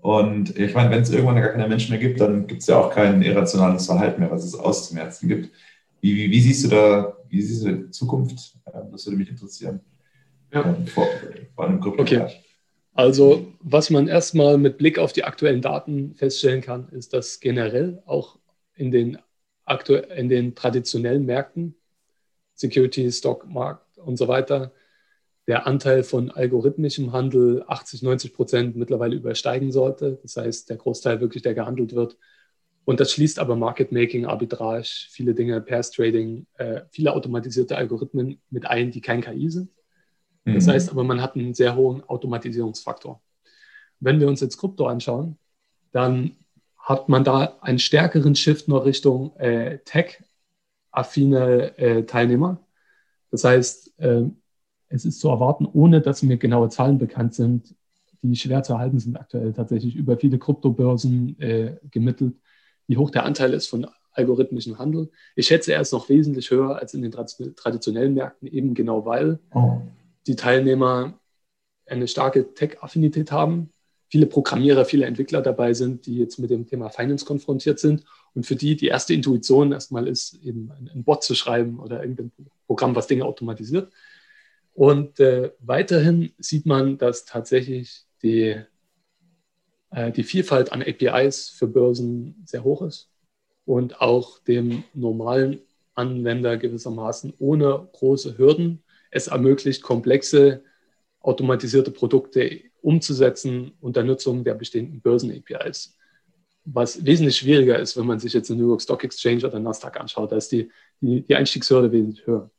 Und 0.00 0.56
ich 0.56 0.72
meine, 0.72 0.90
wenn 0.90 1.02
es 1.02 1.10
irgendwann 1.10 1.36
gar 1.36 1.48
keine 1.48 1.68
Menschen 1.68 1.90
mehr 1.90 2.00
gibt, 2.00 2.20
dann 2.20 2.46
gibt 2.46 2.62
es 2.62 2.68
ja 2.68 2.78
auch 2.78 2.90
kein 2.90 3.22
irrationales 3.22 3.86
Verhalten 3.86 4.20
mehr, 4.20 4.30
was 4.30 4.44
es 4.44 4.54
auszumerzen 4.54 5.28
gibt. 5.28 5.50
Wie, 6.00 6.14
wie, 6.14 6.30
wie, 6.30 6.40
siehst 6.40 6.64
du 6.64 6.68
da, 6.68 7.16
wie 7.28 7.42
siehst 7.42 7.64
du 7.64 7.72
die 7.72 7.90
Zukunft? 7.90 8.56
Das 8.92 9.06
würde 9.06 9.18
mich 9.18 9.28
interessieren. 9.28 9.80
Ja. 10.56 10.76
Vor, 10.86 11.08
vor 11.54 11.66
einem 11.66 11.82
okay. 11.98 12.26
Also, 12.94 13.52
was 13.60 13.90
man 13.90 14.08
erstmal 14.08 14.56
mit 14.56 14.78
Blick 14.78 14.98
auf 14.98 15.12
die 15.12 15.24
aktuellen 15.24 15.60
Daten 15.60 16.14
feststellen 16.14 16.62
kann, 16.62 16.88
ist, 16.88 17.12
dass 17.12 17.40
generell 17.40 18.02
auch 18.06 18.38
in 18.74 18.90
den, 18.90 19.18
in 20.16 20.28
den 20.30 20.54
traditionellen 20.54 21.26
Märkten, 21.26 21.74
Security, 22.54 23.12
Stockmarkt 23.12 23.98
und 23.98 24.16
so 24.16 24.28
weiter, 24.28 24.72
der 25.46 25.66
Anteil 25.66 26.04
von 26.04 26.30
algorithmischem 26.30 27.12
Handel 27.12 27.62
80, 27.66 28.02
90 28.02 28.32
Prozent 28.32 28.76
mittlerweile 28.76 29.14
übersteigen 29.14 29.70
sollte. 29.70 30.18
Das 30.22 30.36
heißt, 30.36 30.70
der 30.70 30.78
Großteil 30.78 31.20
wirklich, 31.20 31.42
der 31.42 31.52
gehandelt 31.52 31.94
wird. 31.94 32.16
Und 32.86 32.98
das 33.00 33.12
schließt 33.12 33.38
aber 33.38 33.56
Market 33.56 33.92
Making, 33.92 34.24
Arbitrage, 34.24 34.88
viele 35.10 35.34
Dinge, 35.34 35.60
Pairs 35.60 35.90
Trading, 35.90 36.46
äh, 36.56 36.82
viele 36.90 37.12
automatisierte 37.12 37.76
Algorithmen 37.76 38.40
mit 38.48 38.66
ein, 38.66 38.90
die 38.90 39.02
kein 39.02 39.20
KI 39.20 39.50
sind. 39.50 39.70
Das 40.54 40.66
mhm. 40.66 40.70
heißt 40.70 40.90
aber, 40.90 41.04
man 41.04 41.20
hat 41.20 41.34
einen 41.34 41.54
sehr 41.54 41.74
hohen 41.74 42.02
Automatisierungsfaktor. 42.08 43.20
Wenn 43.98 44.20
wir 44.20 44.28
uns 44.28 44.40
jetzt 44.40 44.58
Krypto 44.58 44.86
anschauen, 44.86 45.38
dann 45.92 46.36
hat 46.78 47.08
man 47.08 47.24
da 47.24 47.58
einen 47.60 47.80
stärkeren 47.80 48.36
Shift 48.36 48.68
noch 48.68 48.84
Richtung 48.84 49.34
äh, 49.36 49.78
Tech-affine 49.84 51.76
äh, 51.78 52.04
Teilnehmer. 52.04 52.60
Das 53.30 53.42
heißt, 53.42 53.98
äh, 53.98 54.22
es 54.88 55.04
ist 55.04 55.18
zu 55.18 55.28
erwarten, 55.28 55.66
ohne 55.66 56.00
dass 56.00 56.22
mir 56.22 56.36
genaue 56.36 56.68
Zahlen 56.68 56.98
bekannt 56.98 57.34
sind, 57.34 57.74
die 58.22 58.36
schwer 58.36 58.62
zu 58.62 58.74
erhalten 58.74 59.00
sind 59.00 59.16
aktuell 59.16 59.52
tatsächlich 59.52 59.96
über 59.96 60.16
viele 60.16 60.38
Kryptobörsen 60.38 61.40
äh, 61.40 61.76
gemittelt, 61.90 62.36
wie 62.86 62.96
hoch 62.96 63.10
der 63.10 63.24
Anteil 63.24 63.52
ist 63.52 63.66
von 63.66 63.86
algorithmischen 64.12 64.78
Handel. 64.78 65.10
Ich 65.34 65.48
schätze, 65.48 65.72
er 65.72 65.80
ist 65.80 65.92
noch 65.92 66.08
wesentlich 66.08 66.50
höher 66.50 66.76
als 66.76 66.94
in 66.94 67.02
den 67.02 67.12
traditionellen 67.12 68.14
Märkten, 68.14 68.46
eben 68.46 68.74
genau 68.74 69.04
weil 69.04 69.40
oh 69.52 69.80
die 70.26 70.36
Teilnehmer 70.36 71.18
eine 71.86 72.08
starke 72.08 72.54
Tech-Affinität 72.54 73.30
haben, 73.32 73.70
viele 74.08 74.26
Programmierer, 74.26 74.84
viele 74.84 75.06
Entwickler 75.06 75.42
dabei 75.42 75.74
sind, 75.74 76.06
die 76.06 76.18
jetzt 76.18 76.38
mit 76.38 76.50
dem 76.50 76.66
Thema 76.66 76.90
Finance 76.90 77.24
konfrontiert 77.24 77.78
sind 77.78 78.04
und 78.34 78.46
für 78.46 78.56
die 78.56 78.76
die 78.76 78.88
erste 78.88 79.14
Intuition 79.14 79.72
erstmal 79.72 80.06
ist, 80.06 80.34
eben 80.44 80.70
ein 80.70 81.04
Bot 81.04 81.24
zu 81.24 81.34
schreiben 81.34 81.80
oder 81.80 82.02
irgendein 82.02 82.32
Programm, 82.66 82.94
was 82.94 83.06
Dinge 83.06 83.24
automatisiert. 83.24 83.92
Und 84.74 85.20
äh, 85.20 85.52
weiterhin 85.60 86.32
sieht 86.38 86.66
man, 86.66 86.98
dass 86.98 87.24
tatsächlich 87.24 88.04
die, 88.22 88.60
äh, 89.90 90.12
die 90.12 90.22
Vielfalt 90.22 90.70
an 90.72 90.82
APIs 90.82 91.48
für 91.48 91.66
Börsen 91.66 92.42
sehr 92.44 92.62
hoch 92.62 92.82
ist 92.82 93.10
und 93.64 94.00
auch 94.00 94.38
dem 94.40 94.84
normalen 94.92 95.62
Anwender 95.94 96.58
gewissermaßen 96.58 97.32
ohne 97.38 97.88
große 97.92 98.36
Hürden 98.36 98.82
es 99.16 99.28
ermöglicht, 99.28 99.82
komplexe 99.82 100.62
automatisierte 101.20 101.90
Produkte 101.90 102.60
umzusetzen 102.80 103.72
unter 103.80 104.04
Nutzung 104.04 104.44
der 104.44 104.54
bestehenden 104.54 105.00
Börsen-APIs. 105.00 105.96
Was 106.64 107.04
wesentlich 107.04 107.36
schwieriger 107.36 107.78
ist, 107.78 107.96
wenn 107.96 108.06
man 108.06 108.20
sich 108.20 108.32
jetzt 108.32 108.48
den 108.50 108.58
New 108.58 108.68
York 108.68 108.82
Stock 108.82 109.02
Exchange 109.02 109.46
oder 109.46 109.58
Nasdaq 109.58 109.98
anschaut, 109.98 110.30
da 110.32 110.36
ist 110.36 110.52
die, 110.52 110.70
die, 111.00 111.22
die 111.22 111.34
Einstiegshürde 111.34 111.90
wesentlich 111.90 112.26
höher. 112.26 112.50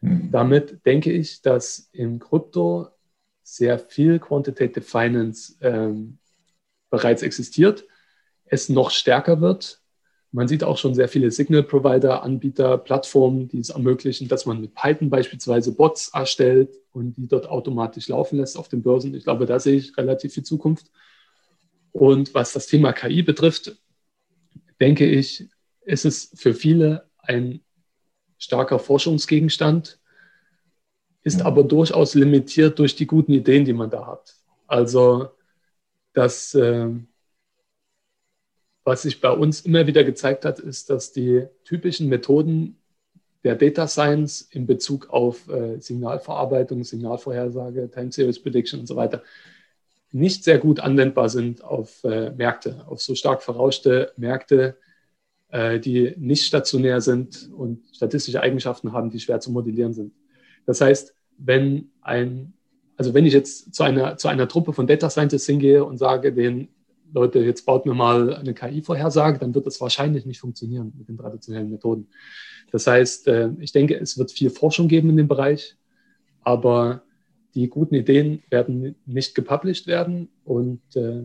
Mhm. 0.00 0.30
Damit 0.30 0.84
denke 0.86 1.12
ich, 1.12 1.42
dass 1.42 1.88
im 1.92 2.18
Krypto 2.18 2.88
sehr 3.42 3.78
viel 3.78 4.18
Quantitative 4.18 4.82
Finance 4.82 5.56
ähm, 5.60 6.18
bereits 6.90 7.22
existiert, 7.22 7.84
es 8.44 8.68
noch 8.68 8.90
stärker 8.90 9.40
wird 9.40 9.81
man 10.32 10.48
sieht 10.48 10.64
auch 10.64 10.78
schon 10.78 10.94
sehr 10.94 11.08
viele 11.08 11.30
Signal-Provider, 11.30 12.22
Anbieter, 12.22 12.78
Plattformen, 12.78 13.48
die 13.48 13.58
es 13.58 13.68
ermöglichen, 13.68 14.28
dass 14.28 14.46
man 14.46 14.62
mit 14.62 14.74
Python 14.74 15.10
beispielsweise 15.10 15.72
Bots 15.72 16.08
erstellt 16.08 16.74
und 16.92 17.18
die 17.18 17.28
dort 17.28 17.46
automatisch 17.46 18.08
laufen 18.08 18.38
lässt 18.38 18.56
auf 18.56 18.68
den 18.68 18.82
Börsen. 18.82 19.14
Ich 19.14 19.24
glaube, 19.24 19.44
da 19.44 19.60
sehe 19.60 19.76
ich 19.76 19.96
relativ 19.96 20.32
viel 20.32 20.42
Zukunft. 20.42 20.90
Und 21.92 22.32
was 22.34 22.54
das 22.54 22.66
Thema 22.66 22.94
KI 22.94 23.22
betrifft, 23.22 23.76
denke 24.80 25.04
ich, 25.04 25.50
ist 25.82 26.06
es 26.06 26.32
für 26.34 26.54
viele 26.54 27.10
ein 27.18 27.60
starker 28.38 28.78
Forschungsgegenstand, 28.78 30.00
ist 31.22 31.42
aber 31.42 31.62
durchaus 31.62 32.14
limitiert 32.14 32.78
durch 32.78 32.96
die 32.96 33.06
guten 33.06 33.32
Ideen, 33.32 33.66
die 33.66 33.74
man 33.74 33.90
da 33.90 34.06
hat. 34.06 34.34
Also 34.66 35.28
das, 36.14 36.54
äh, 36.54 36.88
was 38.84 39.02
sich 39.02 39.20
bei 39.20 39.30
uns 39.30 39.60
immer 39.60 39.86
wieder 39.86 40.04
gezeigt 40.04 40.44
hat, 40.44 40.58
ist, 40.58 40.90
dass 40.90 41.12
die 41.12 41.46
typischen 41.64 42.08
Methoden 42.08 42.78
der 43.44 43.56
Data 43.56 43.86
Science 43.86 44.42
in 44.50 44.66
Bezug 44.66 45.10
auf 45.10 45.48
äh, 45.48 45.78
Signalverarbeitung, 45.80 46.84
Signalvorhersage, 46.84 47.90
Time 47.90 48.12
Series 48.12 48.40
Prediction 48.40 48.80
und 48.80 48.86
so 48.86 48.96
weiter 48.96 49.22
nicht 50.12 50.44
sehr 50.44 50.58
gut 50.58 50.80
anwendbar 50.80 51.28
sind 51.28 51.64
auf 51.64 52.04
äh, 52.04 52.30
Märkte, 52.30 52.84
auf 52.86 53.00
so 53.00 53.14
stark 53.14 53.42
verrauschte 53.42 54.12
Märkte, 54.16 54.76
äh, 55.48 55.80
die 55.80 56.14
nicht 56.18 56.44
stationär 56.44 57.00
sind 57.00 57.50
und 57.56 57.82
statistische 57.94 58.40
Eigenschaften 58.40 58.92
haben, 58.92 59.10
die 59.10 59.20
schwer 59.20 59.40
zu 59.40 59.50
modellieren 59.50 59.94
sind. 59.94 60.12
Das 60.66 60.80
heißt, 60.80 61.14
wenn 61.38 61.90
ein, 62.02 62.52
also 62.96 63.14
wenn 63.14 63.24
ich 63.24 63.32
jetzt 63.32 63.74
zu 63.74 63.82
einer, 63.82 64.18
zu 64.18 64.28
einer 64.28 64.48
Truppe 64.48 64.74
von 64.74 64.86
Data 64.86 65.08
Scientists 65.08 65.46
hingehe 65.46 65.84
und 65.84 65.96
sage 65.96 66.32
den 66.32 66.68
Leute, 67.12 67.40
jetzt 67.40 67.66
baut 67.66 67.86
mir 67.86 67.94
mal 67.94 68.34
eine 68.34 68.54
KI-Vorhersage, 68.54 69.38
dann 69.38 69.54
wird 69.54 69.66
das 69.66 69.80
wahrscheinlich 69.80 70.24
nicht 70.26 70.40
funktionieren 70.40 70.92
mit 70.96 71.08
den 71.08 71.18
traditionellen 71.18 71.70
Methoden. 71.70 72.08
Das 72.70 72.86
heißt, 72.86 73.28
äh, 73.28 73.50
ich 73.60 73.72
denke, 73.72 73.98
es 73.98 74.18
wird 74.18 74.32
viel 74.32 74.50
Forschung 74.50 74.88
geben 74.88 75.10
in 75.10 75.16
dem 75.16 75.28
Bereich, 75.28 75.76
aber 76.42 77.02
die 77.54 77.68
guten 77.68 77.94
Ideen 77.94 78.42
werden 78.48 78.94
nicht 79.04 79.34
gepublished 79.34 79.86
werden. 79.86 80.28
Und 80.44 80.80
äh, 80.96 81.24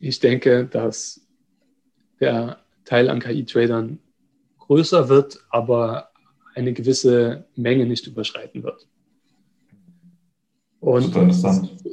ich 0.00 0.20
denke, 0.20 0.66
dass 0.66 1.26
der 2.20 2.58
Teil 2.84 3.08
an 3.08 3.20
KI-Tradern 3.20 3.98
größer 4.58 5.08
wird, 5.08 5.40
aber 5.50 6.10
eine 6.54 6.72
gewisse 6.72 7.46
Menge 7.56 7.86
nicht 7.86 8.06
überschreiten 8.06 8.62
wird. 8.62 8.86
Und 10.80 11.14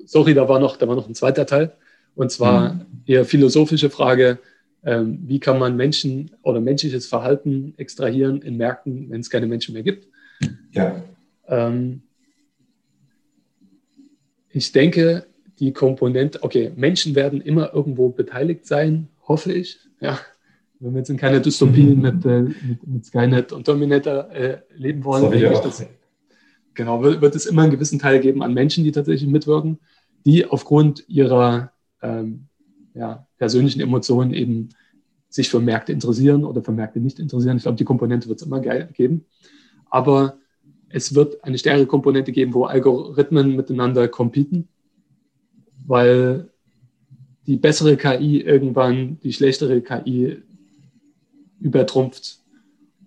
sorry, 0.05 0.33
da 0.33 0.47
war, 0.47 0.59
noch, 0.59 0.77
da 0.77 0.87
war 0.87 0.95
noch 0.95 1.07
ein 1.07 1.15
zweiter 1.15 1.45
Teil. 1.45 1.75
Und 2.15 2.31
zwar 2.31 2.73
mhm. 2.73 2.81
eher 3.05 3.25
philosophische 3.25 3.89
Frage, 3.89 4.39
ähm, 4.83 5.19
wie 5.25 5.39
kann 5.39 5.59
man 5.59 5.75
Menschen 5.75 6.31
oder 6.43 6.61
menschliches 6.61 7.07
Verhalten 7.07 7.73
extrahieren 7.77 8.41
in 8.41 8.57
Märkten, 8.57 9.09
wenn 9.09 9.21
es 9.21 9.29
keine 9.29 9.47
Menschen 9.47 9.73
mehr 9.73 9.83
gibt? 9.83 10.07
Ja. 10.71 11.03
Ähm, 11.47 12.03
ich 14.49 14.71
denke, 14.71 15.25
die 15.59 15.73
Komponente, 15.73 16.43
okay, 16.43 16.71
Menschen 16.75 17.15
werden 17.15 17.41
immer 17.41 17.73
irgendwo 17.73 18.09
beteiligt 18.09 18.65
sein, 18.65 19.09
hoffe 19.27 19.53
ich. 19.53 19.79
Ja. 19.99 20.19
Wenn 20.79 20.93
wir 20.93 20.99
jetzt 20.99 21.09
in 21.09 21.17
keiner 21.17 21.39
Dystopie 21.39 21.95
mhm. 21.95 22.01
mit, 22.01 22.25
äh, 22.25 22.41
mit, 22.41 22.87
mit, 22.87 23.05
Skynet 23.05 23.51
und 23.53 23.63
Terminator 23.63 24.29
äh, 24.31 24.59
leben 24.75 25.03
wollen, 25.03 25.31
denke 25.31 25.51
ich, 25.51 25.59
dass, 25.59 25.85
genau, 26.73 27.01
wird, 27.01 27.21
wird, 27.21 27.35
es 27.35 27.45
immer 27.45 27.63
einen 27.63 27.71
gewissen 27.71 27.97
Teil 27.97 28.19
geben 28.19 28.43
an 28.43 28.53
Menschen, 28.53 28.83
die 28.83 28.91
tatsächlich 28.91 29.29
mitwirken, 29.29 29.79
die 30.25 30.45
aufgrund 30.45 31.05
ihrer 31.07 31.71
ähm, 32.05 32.47
ja, 32.93 33.27
persönlichen 33.37 33.81
Emotionen 33.81 34.33
eben 34.33 34.69
sich 35.29 35.49
für 35.49 35.59
Märkte 35.59 35.91
interessieren 35.91 36.45
oder 36.45 36.63
für 36.63 36.71
Märkte 36.71 36.99
nicht 36.99 37.19
interessieren. 37.19 37.57
Ich 37.57 37.63
glaube, 37.63 37.77
die 37.77 37.83
Komponente 37.83 38.29
wird 38.29 38.39
es 38.39 38.47
immer 38.47 38.61
geben. 38.61 39.25
Aber 39.89 40.37
es 40.89 41.13
wird 41.13 41.43
eine 41.43 41.57
stärkere 41.57 41.87
Komponente 41.87 42.31
geben, 42.31 42.53
wo 42.53 42.65
Algorithmen 42.65 43.55
miteinander 43.55 44.07
competen, 44.07 44.69
weil 45.85 46.49
die 47.47 47.57
bessere 47.57 47.97
KI 47.97 48.41
irgendwann 48.41 49.19
die 49.21 49.33
schlechtere 49.33 49.81
KI 49.81 50.41
übertrumpft 51.59 52.39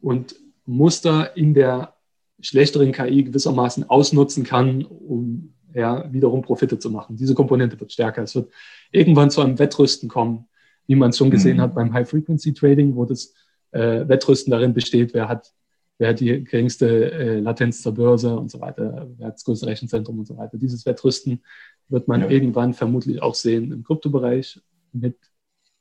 und 0.01 0.37
Muster 0.67 1.37
in 1.37 1.55
der 1.55 1.95
schlechteren 2.41 2.93
KI 2.93 3.25
gewissermaßen 3.25 3.89
ausnutzen 3.89 4.45
kann, 4.45 4.85
um 4.85 5.55
ja, 5.75 6.11
wiederum 6.13 6.43
Profite 6.43 6.79
zu 6.79 6.91
machen. 6.91 7.17
Diese 7.17 7.35
Komponente 7.35 7.79
wird 7.79 7.93
stärker. 7.93 8.23
Es 8.23 8.35
wird 8.35 8.51
irgendwann 8.91 9.31
zu 9.31 9.41
einem 9.41 9.59
Wettrüsten 9.59 10.09
kommen, 10.09 10.47
wie 10.87 10.97
man 10.97 11.11
es 11.11 11.19
schon 11.19 11.31
gesehen 11.31 11.59
mhm. 11.59 11.63
hat 11.63 11.75
beim 11.75 11.93
High-Frequency-Trading, 11.93 12.95
wo 12.97 13.05
das 13.05 13.35
äh, 13.73 14.09
Wettrüsten 14.09 14.51
darin 14.51 14.75
besteht, 14.75 15.15
wer 15.15 15.29
hat 15.29 15.53
wer 15.99 16.11
hat 16.11 16.21
die 16.21 16.45
geringste 16.45 17.11
äh, 17.11 17.41
Latenz 17.41 17.83
zur 17.83 17.95
Börse 17.95 18.37
und 18.37 18.51
so 18.51 18.61
weiter, 18.61 19.09
wer 19.19 19.27
hat 19.27 19.35
das 19.35 19.45
größte 19.45 19.67
Rechenzentrum 19.67 20.19
und 20.21 20.27
so 20.27 20.37
weiter. 20.37 20.57
Dieses 20.57 20.87
Wettrüsten 20.87 21.43
wird 21.89 22.09
man 22.09 22.23
ja. 22.23 22.29
irgendwann 22.29 22.73
vermutlich 22.73 23.21
auch 23.21 23.35
sehen 23.35 23.73
im 23.73 23.83
Kryptobereich 23.83 24.61
mit 24.93 25.17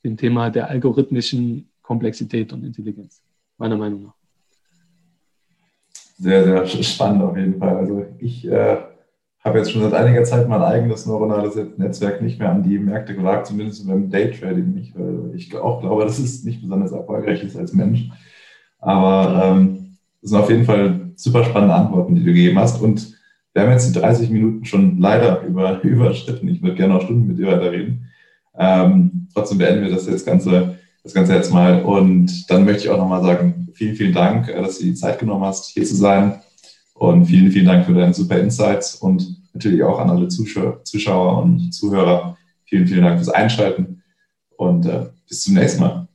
dem 0.04 0.18
Thema 0.18 0.50
der 0.50 0.70
algorithmischen 0.70 1.70
Komplexität 1.82 2.52
und 2.52 2.64
Intelligenz, 2.66 3.22
meiner 3.58 3.78
Meinung 3.78 4.04
nach. 4.04 4.14
Sehr, 6.20 6.44
sehr 6.44 6.84
spannend 6.84 7.22
auf 7.22 7.38
jeden 7.38 7.60
Fall. 7.60 7.78
Also 7.78 8.06
ich 8.18 8.48
äh, 8.48 8.78
habe 9.48 9.58
jetzt 9.58 9.72
schon 9.72 9.82
seit 9.82 9.94
einiger 9.94 10.24
Zeit 10.24 10.48
mein 10.48 10.62
eigenes 10.62 11.06
neuronales 11.06 11.58
Netzwerk 11.78 12.22
nicht 12.22 12.40
mehr 12.40 12.52
an 12.52 12.64
die 12.64 12.78
Märkte 12.78 13.16
gewagt, 13.16 13.48
zumindest 13.48 13.88
beim 13.88 14.10
Daytrading 14.10 14.74
nicht, 14.74 14.94
weil 14.98 15.32
ich 15.36 15.56
auch 15.56 15.82
glaube, 15.82 16.04
dass 16.04 16.20
es 16.20 16.44
nicht 16.44 16.62
besonders 16.62 16.92
erfolgreich 16.92 17.44
ist 17.44 17.58
als 17.58 17.74
Mensch. 17.74 18.10
Aber 18.80 19.44
ähm, 19.44 19.98
das 20.22 20.32
sind 20.32 20.40
auf 20.40 20.50
jeden 20.50 20.66
Fall 20.66 21.12
super 21.16 21.44
spannende 21.44 21.74
Antworten, 21.74 22.16
die 22.16 22.22
du 22.22 22.28
gegeben 22.28 22.60
hast. 22.60 22.82
Und 22.82 23.16
wir 23.54 23.64
haben 23.64 23.72
jetzt 23.72 23.88
die 23.88 24.00
30 24.00 24.30
Minuten 24.30 24.66
schon 24.66 25.00
leider 25.00 25.42
über, 25.48 25.82
überschritten. 25.82 26.48
Ich 26.50 26.62
würde 26.62 26.76
gerne 26.76 26.94
noch 26.94 27.02
Stunden 27.02 27.28
mit 27.28 27.40
dir 27.40 27.48
weiterreden. 27.48 28.08
Ähm, 28.58 29.28
trotzdem 29.34 29.58
beenden 29.58 29.84
wir 29.84 29.92
das, 29.92 30.08
jetzt 30.08 30.26
Ganze, 30.26 30.78
das 31.04 31.14
Ganze 31.14 31.34
jetzt 31.34 31.54
mal. 31.54 31.84
Und 31.84 32.50
dann 32.52 32.66
möchte 32.66 32.84
ich 32.84 32.90
auch 32.90 32.98
nochmal 32.98 33.24
sagen, 33.24 33.70
vielen, 33.74 33.96
vielen 33.96 34.14
Dank, 34.14 34.50
äh, 34.50 34.62
dass 34.62 34.78
du 34.78 34.84
die 34.84 34.94
Zeit 34.94 35.20
genommen 35.20 35.46
hast, 35.46 35.70
hier 35.70 35.86
zu 35.86 35.96
sein. 35.96 36.42
Und 36.98 37.28
vielen, 37.28 37.52
vielen 37.52 37.68
Dank 37.68 37.86
für 37.86 37.94
deine 37.94 38.14
super 38.14 38.40
Insights 38.40 38.96
und 38.96 39.38
natürlich 39.54 39.84
auch 39.84 40.00
an 40.00 40.10
alle 40.10 40.28
Zuschauer, 40.30 40.84
Zuschauer 40.84 41.44
und 41.44 41.72
Zuhörer. 41.72 42.38
Vielen, 42.66 42.88
vielen 42.88 43.04
Dank 43.04 43.18
fürs 43.18 43.30
Einschalten 43.30 44.02
und 44.58 44.86
äh, 44.88 45.06
bis 45.30 45.44
zum 45.44 45.54
nächsten 45.54 45.82
Mal. 45.82 46.08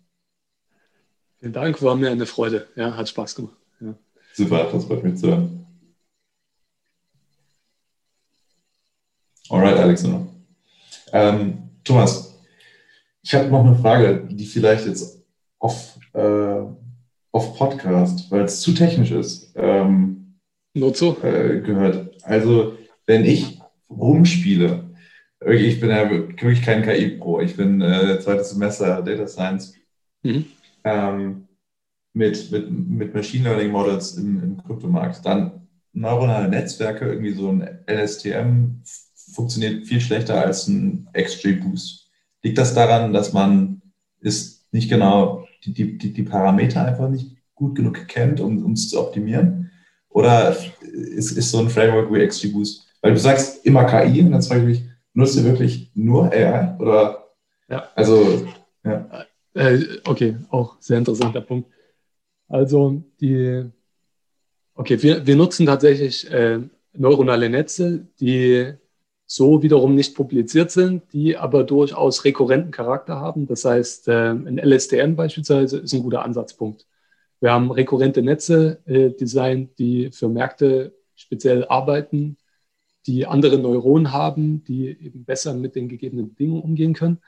Vielen 1.38 1.52
Dank, 1.52 1.80
war 1.82 1.94
mir 1.94 2.10
eine 2.10 2.26
Freude. 2.26 2.66
Ja, 2.74 2.96
hat 2.96 3.08
Spaß 3.08 3.36
gemacht. 3.36 3.54
Ja. 3.80 3.94
Super, 4.34 4.68
das 4.72 4.84
freut 4.84 5.04
mich 5.04 5.16
zu 5.16 5.28
hören. 5.28 5.66
Alright, 9.48 9.76
Alexander. 9.76 10.26
Ähm, 11.12 11.70
Thomas, 11.84 12.40
ich 13.22 13.34
habe 13.34 13.48
noch 13.48 13.64
eine 13.64 13.76
Frage, 13.76 14.26
die 14.28 14.46
vielleicht 14.46 14.86
jetzt 14.86 15.22
auf, 15.60 15.96
äh, 16.12 16.60
auf 17.30 17.56
Podcast, 17.56 18.28
weil 18.32 18.42
es 18.42 18.60
zu 18.60 18.72
technisch 18.72 19.12
ist, 19.12 19.52
ähm, 19.54 20.21
Nur 20.74 20.94
zu? 20.94 21.16
Äh, 21.22 21.60
gehört. 21.60 22.10
Also, 22.24 22.76
wenn 23.06 23.24
ich 23.24 23.60
rumspiele, 23.90 24.90
ich 25.46 25.80
bin 25.80 25.90
ja 25.90 26.10
wirklich 26.10 26.62
kein 26.62 26.82
KI-Pro, 26.82 27.40
ich 27.40 27.56
bin 27.56 27.80
äh, 27.80 28.18
zweites 28.20 28.50
Semester 28.50 29.02
Data 29.02 29.26
Science. 29.26 29.74
Mhm. 30.22 30.46
Ähm, 30.84 31.48
mit, 32.14 32.50
mit, 32.50 32.70
mit 32.70 33.14
Machine 33.14 33.44
Learning 33.44 33.70
Models 33.70 34.16
im, 34.16 34.42
im 34.42 34.62
Kryptomarkt. 34.62 35.24
Dann 35.24 35.68
neuronale 35.92 36.48
Netzwerke, 36.48 37.06
irgendwie 37.06 37.32
so 37.32 37.48
ein 37.48 37.84
LSTM 37.86 38.82
funktioniert 39.34 39.86
viel 39.86 40.00
schlechter 40.00 40.44
als 40.44 40.68
ein 40.68 41.08
XGBoost. 41.14 42.10
Liegt 42.42 42.58
das 42.58 42.74
daran, 42.74 43.12
dass 43.12 43.32
man 43.32 43.82
ist 44.20 44.66
nicht 44.72 44.90
genau 44.90 45.46
die, 45.64 45.98
die, 45.98 46.12
die 46.12 46.22
Parameter 46.22 46.84
einfach 46.84 47.08
nicht 47.08 47.36
gut 47.54 47.76
genug 47.76 48.08
kennt, 48.08 48.40
um 48.40 48.72
es 48.72 48.88
zu 48.88 49.00
optimieren? 49.00 49.61
Oder 50.12 50.56
ist, 50.80 51.32
ist 51.32 51.50
so 51.50 51.58
ein 51.58 51.70
Framework 51.70 52.12
wie 52.12 52.26
XGBoost? 52.26 52.86
Weil 53.00 53.14
du 53.14 53.18
sagst 53.18 53.64
immer 53.64 53.84
KI 53.84 54.22
und 54.22 54.32
dann 54.32 54.42
frage 54.42 54.60
ich 54.60 54.66
mich, 54.66 54.90
nutzt 55.14 55.36
du 55.36 55.44
wirklich 55.44 55.90
nur 55.94 56.30
AI? 56.30 56.76
Oder 56.78 57.22
ja. 57.68 57.88
Also, 57.94 58.46
ja. 58.84 59.26
Äh, 59.54 59.78
okay, 60.04 60.36
auch 60.50 60.76
sehr 60.80 60.98
interessanter 60.98 61.40
Punkt. 61.40 61.70
Also 62.48 63.02
die, 63.20 63.64
okay, 64.74 65.02
wir, 65.02 65.26
wir 65.26 65.36
nutzen 65.36 65.66
tatsächlich 65.66 66.30
äh, 66.30 66.60
neuronale 66.92 67.48
Netze, 67.48 68.06
die 68.20 68.74
so 69.26 69.62
wiederum 69.62 69.94
nicht 69.94 70.14
publiziert 70.14 70.70
sind, 70.70 71.10
die 71.14 71.38
aber 71.38 71.64
durchaus 71.64 72.24
rekurrenten 72.26 72.70
Charakter 72.70 73.16
haben. 73.16 73.46
Das 73.46 73.64
heißt, 73.64 74.08
äh, 74.08 74.30
ein 74.32 74.58
LSTM 74.58 75.14
beispielsweise 75.14 75.78
ist 75.78 75.94
ein 75.94 76.02
guter 76.02 76.22
Ansatzpunkt. 76.22 76.86
Wir 77.42 77.50
haben 77.50 77.72
rekurrente 77.72 78.22
Netze 78.22 78.80
äh, 78.86 79.10
designt, 79.10 79.76
die 79.80 80.12
für 80.12 80.28
Märkte 80.28 80.94
speziell 81.16 81.64
arbeiten, 81.64 82.36
die 83.08 83.26
andere 83.26 83.58
Neuronen 83.58 84.12
haben, 84.12 84.62
die 84.62 84.86
eben 84.86 85.24
besser 85.24 85.52
mit 85.52 85.74
den 85.74 85.88
gegebenen 85.88 86.28
Bedingungen 86.28 86.62
umgehen 86.62 86.94
können. 86.94 87.18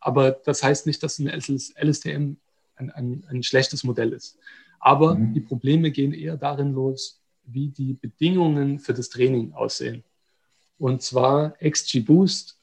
Aber 0.00 0.30
das 0.30 0.62
heißt 0.62 0.86
nicht, 0.86 1.02
dass 1.02 1.18
ein 1.18 1.26
LSTM 1.26 2.36
ein, 2.76 2.90
ein, 2.92 3.24
ein 3.28 3.42
schlechtes 3.42 3.82
Modell 3.82 4.12
ist. 4.12 4.38
Aber 4.78 5.16
mhm. 5.16 5.34
die 5.34 5.40
Probleme 5.40 5.90
gehen 5.90 6.12
eher 6.12 6.36
darin 6.36 6.72
los, 6.72 7.20
wie 7.44 7.66
die 7.66 7.94
Bedingungen 7.94 8.78
für 8.78 8.94
das 8.94 9.08
Training 9.08 9.54
aussehen. 9.54 10.04
Und 10.78 11.02
zwar 11.02 11.56
XGBoost 11.58 12.60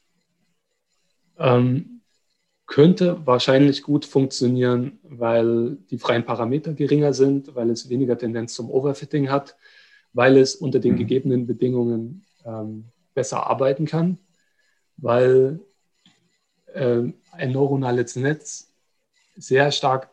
ähm, 1.39 2.00
könnte 2.71 3.19
wahrscheinlich 3.25 3.83
gut 3.83 4.05
funktionieren, 4.05 4.97
weil 5.03 5.75
die 5.89 5.97
freien 5.97 6.23
Parameter 6.23 6.73
geringer 6.73 7.13
sind, 7.13 7.53
weil 7.53 7.69
es 7.69 7.89
weniger 7.89 8.17
Tendenz 8.17 8.53
zum 8.53 8.71
Overfitting 8.71 9.29
hat, 9.29 9.57
weil 10.13 10.37
es 10.37 10.55
unter 10.55 10.79
den 10.79 10.93
mhm. 10.93 10.99
gegebenen 10.99 11.47
Bedingungen 11.47 12.25
ähm, 12.45 12.85
besser 13.13 13.45
arbeiten 13.45 13.85
kann, 13.85 14.19
weil 14.95 15.59
äh, 16.73 17.01
ein 17.33 17.51
neuronales 17.51 18.15
Netz 18.15 18.71
sehr 19.35 19.69
stark 19.73 20.09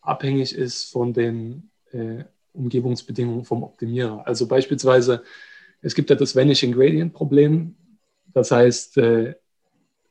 abhängig 0.00 0.54
ist 0.54 0.92
von 0.92 1.12
den 1.12 1.70
äh, 1.90 2.22
Umgebungsbedingungen 2.52 3.44
vom 3.44 3.64
Optimierer. 3.64 4.24
Also 4.28 4.46
beispielsweise, 4.46 5.24
es 5.82 5.96
gibt 5.96 6.08
ja 6.08 6.14
das 6.14 6.36
Vanishing 6.36 6.70
Gradient 6.70 7.14
Problem. 7.14 7.74
Das 8.32 8.52
heißt, 8.52 8.96
äh, 8.98 9.34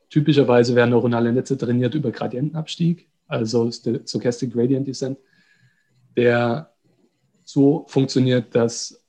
typischerweise 0.10 0.76
werden 0.76 0.91
neuronale 0.91 1.32
Netze 1.32 1.57
trainiert 1.57 1.95
über 1.95 2.12
Gradientenabstieg, 2.12 3.07
also 3.28 3.72
Stochastic 3.72 4.53
Gradient 4.53 4.88
Descent, 4.88 5.18
der 6.18 6.72
so 7.43 7.86
funktioniert, 7.88 8.53
dass 8.55 9.03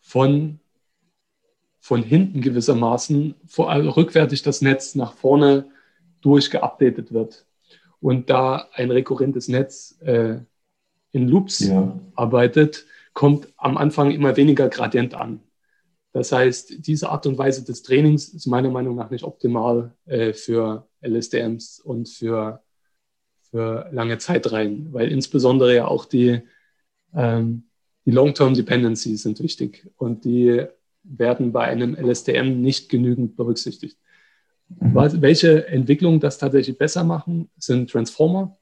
von, 0.00 0.60
von 1.80 2.02
hinten 2.02 2.40
gewissermaßen 2.40 3.34
vor, 3.46 3.70
also 3.70 3.90
rückwärtig 3.90 4.42
das 4.42 4.60
Netz 4.60 4.94
nach 4.94 5.14
vorne 5.14 5.66
durchgeupdatet 6.20 7.12
wird. 7.12 7.46
Und 8.00 8.28
da 8.28 8.68
ein 8.74 8.90
rekurrentes 8.90 9.48
Netz 9.48 9.98
äh, 10.02 10.36
in 11.12 11.28
Loops 11.28 11.60
ja. 11.60 11.98
arbeitet, 12.14 12.86
kommt 13.14 13.48
am 13.56 13.76
Anfang 13.78 14.10
immer 14.10 14.36
weniger 14.36 14.68
Gradient 14.68 15.14
an. 15.14 15.40
Das 16.14 16.30
heißt, 16.30 16.86
diese 16.86 17.10
Art 17.10 17.26
und 17.26 17.38
Weise 17.38 17.64
des 17.64 17.82
Trainings 17.82 18.28
ist 18.28 18.46
meiner 18.46 18.70
Meinung 18.70 18.94
nach 18.94 19.10
nicht 19.10 19.24
optimal 19.24 19.92
äh, 20.06 20.32
für 20.32 20.86
LSDMs 21.02 21.80
und 21.80 22.08
für, 22.08 22.62
für 23.50 23.88
lange 23.90 24.18
Zeitreihen, 24.18 24.92
weil 24.92 25.10
insbesondere 25.10 25.74
ja 25.74 25.88
auch 25.88 26.04
die, 26.04 26.40
ähm, 27.14 27.64
die 28.06 28.12
Long-Term 28.12 28.54
Dependencies 28.54 29.24
sind 29.24 29.40
wichtig 29.40 29.90
und 29.96 30.24
die 30.24 30.64
werden 31.02 31.50
bei 31.50 31.64
einem 31.64 31.96
LSDM 31.96 32.60
nicht 32.60 32.88
genügend 32.88 33.34
berücksichtigt. 33.34 33.98
Mhm. 34.68 34.94
Was, 34.94 35.20
welche 35.20 35.66
Entwicklungen 35.66 36.20
das 36.20 36.38
tatsächlich 36.38 36.78
besser 36.78 37.02
machen, 37.02 37.50
sind 37.58 37.90
Transformer. 37.90 38.56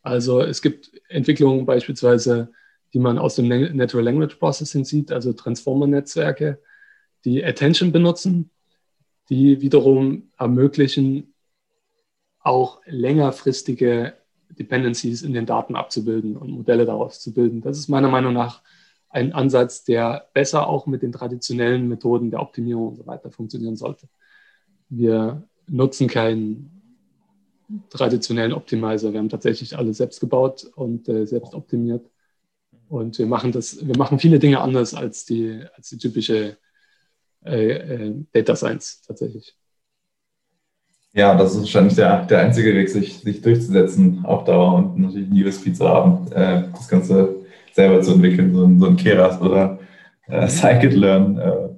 Also 0.00 0.40
es 0.40 0.62
gibt 0.62 0.92
Entwicklungen 1.08 1.66
beispielsweise 1.66 2.52
die 2.92 2.98
man 2.98 3.18
aus 3.18 3.36
dem 3.36 3.48
Natural 3.48 4.04
Language 4.04 4.36
Processing 4.36 4.84
sieht, 4.84 5.12
also 5.12 5.32
Transformer-Netzwerke, 5.32 6.58
die 7.24 7.44
Attention 7.44 7.92
benutzen, 7.92 8.50
die 9.28 9.60
wiederum 9.60 10.30
ermöglichen, 10.38 11.34
auch 12.40 12.80
längerfristige 12.86 14.14
Dependencies 14.50 15.22
in 15.22 15.32
den 15.32 15.46
Daten 15.46 15.76
abzubilden 15.76 16.36
und 16.36 16.50
Modelle 16.50 16.84
daraus 16.84 17.20
zu 17.20 17.32
bilden. 17.32 17.62
Das 17.62 17.78
ist 17.78 17.88
meiner 17.88 18.08
Meinung 18.08 18.34
nach 18.34 18.62
ein 19.08 19.32
Ansatz, 19.32 19.84
der 19.84 20.28
besser 20.34 20.66
auch 20.66 20.86
mit 20.86 21.02
den 21.02 21.12
traditionellen 21.12 21.88
Methoden 21.88 22.30
der 22.30 22.40
Optimierung 22.40 22.88
und 22.88 22.96
so 22.96 23.06
weiter 23.06 23.30
funktionieren 23.30 23.76
sollte. 23.76 24.08
Wir 24.88 25.46
nutzen 25.68 26.08
keinen 26.08 26.82
traditionellen 27.90 28.52
Optimizer. 28.52 29.12
Wir 29.12 29.20
haben 29.20 29.28
tatsächlich 29.28 29.76
alle 29.76 29.94
selbst 29.94 30.20
gebaut 30.20 30.64
und 30.74 31.08
äh, 31.08 31.26
selbst 31.26 31.54
optimiert. 31.54 32.04
Und 32.92 33.18
wir 33.18 33.26
machen 33.26 33.52
das, 33.52 33.86
wir 33.86 33.96
machen 33.96 34.18
viele 34.18 34.38
Dinge 34.38 34.60
anders 34.60 34.92
als 34.92 35.24
die, 35.24 35.64
als 35.74 35.88
die 35.88 35.96
typische 35.96 36.58
äh, 37.42 37.70
äh, 37.70 38.14
Data 38.34 38.54
Science 38.54 39.00
tatsächlich. 39.00 39.56
Ja, 41.14 41.34
das 41.34 41.54
ist 41.54 41.60
wahrscheinlich 41.60 41.94
der, 41.94 42.26
der 42.26 42.40
einzige 42.40 42.74
Weg, 42.74 42.90
sich, 42.90 43.20
sich 43.20 43.40
durchzusetzen 43.40 44.26
auf 44.26 44.44
Dauer 44.44 44.74
und 44.74 44.98
natürlich 44.98 45.30
ein 45.30 45.42
USP 45.42 45.72
zu 45.72 45.88
haben, 45.88 46.30
äh, 46.32 46.64
das 46.70 46.86
Ganze 46.86 47.36
selber 47.72 48.02
zu 48.02 48.12
entwickeln, 48.12 48.54
so 48.54 48.66
ein, 48.66 48.78
so 48.78 48.86
ein 48.86 48.96
Keras 48.96 49.40
oder 49.40 49.78
äh, 50.26 50.46
Scikit-Learn 50.46 51.38
äh, 51.38 51.68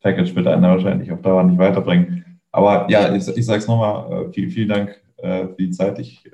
Package 0.00 0.34
wird 0.34 0.48
einen 0.48 0.62
wahrscheinlich 0.62 1.12
auf 1.12 1.22
Dauer 1.22 1.44
nicht 1.44 1.58
weiterbringen. 1.58 2.40
Aber 2.50 2.90
ja, 2.90 3.14
ich, 3.14 3.28
ich 3.28 3.46
sage 3.46 3.60
es 3.60 3.68
nochmal, 3.68 4.26
äh, 4.26 4.32
viel, 4.32 4.50
vielen 4.50 4.70
Dank 4.70 5.00
äh, 5.18 5.46
für 5.46 5.56
die 5.56 5.70
Zeit. 5.70 6.00
Ich 6.00 6.28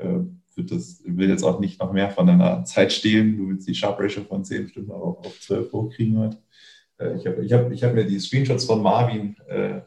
äh, 0.56 0.64
das, 0.64 1.02
will 1.04 1.28
jetzt 1.28 1.44
auch 1.44 1.60
nicht 1.60 1.80
noch 1.80 1.92
mehr 1.92 2.10
von 2.10 2.26
deiner 2.26 2.64
Zeit 2.64 2.92
stehlen. 2.92 3.36
Du 3.36 3.48
willst 3.48 3.68
die 3.68 3.74
Sharp 3.74 4.00
Ratio 4.00 4.24
von 4.24 4.44
10 4.44 4.64
bestimmt 4.64 4.90
auch 4.90 5.22
auf 5.24 5.40
12 5.40 5.72
hochkriegen 5.72 6.18
heute. 6.18 6.38
Äh, 6.98 7.16
ich 7.16 7.26
habe 7.26 7.44
ich 7.44 7.52
hab, 7.52 7.70
ich 7.70 7.84
hab 7.84 7.94
mir 7.94 8.04
die 8.04 8.18
Screenshots 8.18 8.64
von 8.64 8.82
Marvin 8.82 9.36
äh, 9.48 9.80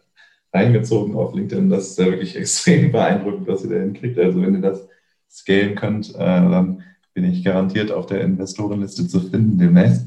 reingezogen 0.53 1.15
auf 1.15 1.33
LinkedIn. 1.33 1.69
Das 1.69 1.89
ist 1.89 1.99
ja 1.99 2.05
wirklich 2.05 2.35
extrem 2.37 2.91
beeindruckend, 2.91 3.47
was 3.47 3.63
ihr 3.63 3.71
da 3.71 3.77
hinkriegt. 3.77 4.17
Also 4.19 4.41
wenn 4.41 4.55
ihr 4.55 4.61
das 4.61 4.87
scalen 5.29 5.75
könnt, 5.75 6.13
äh, 6.15 6.17
dann 6.17 6.83
bin 7.13 7.25
ich 7.25 7.43
garantiert 7.43 7.91
auf 7.91 8.05
der 8.05 8.21
Investorenliste 8.21 9.07
zu 9.07 9.19
finden 9.19 9.57
demnächst. 9.57 10.05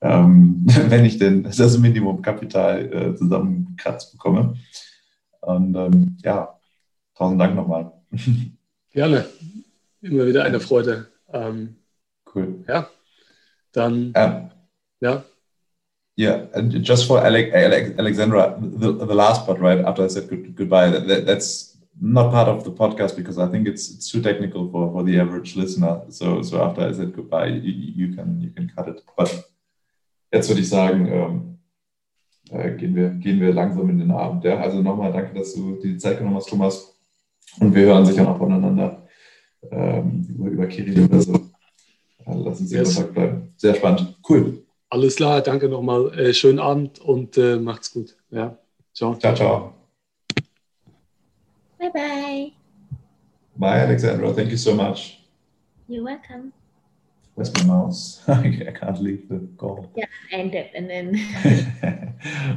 Ähm, 0.00 0.64
wenn 0.88 1.04
ich 1.04 1.18
denn 1.18 1.42
das 1.42 1.78
Minimumkapital 1.78 2.92
äh, 2.92 3.14
zusammengekratzt 3.16 4.12
bekomme. 4.12 4.54
Und 5.40 5.74
ähm, 5.76 6.16
ja, 6.22 6.58
tausend 7.14 7.40
Dank 7.40 7.54
nochmal. 7.54 7.92
Gerne 8.90 9.26
immer 10.00 10.26
wieder 10.26 10.44
eine 10.44 10.60
Freude. 10.60 11.06
Ähm, 11.32 11.76
cool. 12.34 12.64
Ja, 12.66 12.88
dann, 13.72 14.12
um, 14.16 14.50
ja. 15.00 15.24
Yeah, 16.16 16.48
and 16.52 16.72
just 16.82 17.06
for 17.06 17.22
Alec, 17.22 17.54
Alec, 17.54 17.96
Alexandra, 17.96 18.58
the, 18.60 18.92
the 19.06 19.14
last 19.14 19.46
part, 19.46 19.60
right 19.60 19.84
after 19.84 20.04
I 20.04 20.08
said 20.08 20.28
good, 20.28 20.56
goodbye, 20.56 20.90
that, 20.90 21.26
that's 21.26 21.78
not 22.00 22.32
part 22.32 22.48
of 22.48 22.64
the 22.64 22.72
podcast 22.72 23.16
because 23.16 23.38
I 23.38 23.46
think 23.46 23.68
it's 23.68 23.88
it's 23.90 24.10
too 24.10 24.20
technical 24.20 24.68
for, 24.70 24.90
for 24.92 25.04
the 25.04 25.18
average 25.20 25.56
listener. 25.56 26.02
So 26.08 26.42
so 26.42 26.62
after 26.62 26.82
I 26.82 26.92
said 26.92 27.14
goodbye, 27.14 27.46
you, 27.46 27.72
you 28.08 28.16
can 28.16 28.40
you 28.40 28.50
can 28.50 28.70
cut 28.74 28.88
it. 28.88 29.04
But 29.16 29.44
jetzt 30.32 30.48
würde 30.48 30.60
ich 30.60 30.68
sagen, 30.68 31.06
ähm, 31.06 31.58
äh, 32.50 32.72
gehen 32.76 32.94
wir 32.94 33.10
gehen 33.10 33.40
wir 33.40 33.52
langsam 33.52 33.88
in 33.88 33.98
den 33.98 34.10
Abend. 34.10 34.44
Ja? 34.44 34.58
Also 34.58 34.82
nochmal 34.82 35.12
danke, 35.12 35.34
dass 35.38 35.54
du 35.54 35.78
die 35.82 35.98
Zeit 35.98 36.18
genommen 36.18 36.36
hast, 36.36 36.48
Thomas. 36.48 36.94
Und 37.60 37.74
wir 37.74 37.86
hören 37.86 38.04
sicher 38.04 38.24
noch 38.24 38.38
voneinander 38.38 39.07
ähm, 39.70 40.26
über, 40.28 40.50
über 40.50 40.66
Kirill 40.66 41.04
oder 41.04 41.20
so. 41.20 41.48
Lass 42.26 42.60
uns 42.60 42.72
in 42.72 42.78
yes. 42.78 42.94
Kontakt 42.94 43.14
bleiben. 43.14 43.52
Sehr 43.56 43.74
spannend. 43.74 44.16
Cool. 44.28 44.62
Alles 44.90 45.16
klar, 45.16 45.42
danke 45.42 45.68
nochmal. 45.68 46.18
Äh, 46.18 46.32
schönen 46.32 46.58
Abend 46.58 46.98
und 46.98 47.36
äh, 47.36 47.56
macht's 47.56 47.92
gut. 47.92 48.16
Ja. 48.30 48.56
Ciao. 48.94 49.14
Ciao, 49.16 49.34
ciao. 49.34 49.74
Bye 51.78 51.90
bye. 51.92 52.52
Bye, 53.56 53.82
Alexandra. 53.82 54.32
Thank 54.32 54.50
you 54.50 54.56
so 54.56 54.74
much. 54.74 55.18
You're 55.88 56.04
welcome. 56.04 56.52
Where's 57.34 57.52
my 57.54 57.64
mouse? 57.64 58.20
I 58.28 58.72
can't 58.72 59.00
leave 59.00 59.28
the 59.28 59.46
call. 59.56 59.90
Yeah, 59.94 60.06
end 60.32 60.54
it 60.54 60.72
and 60.74 60.90
then. 60.90 61.14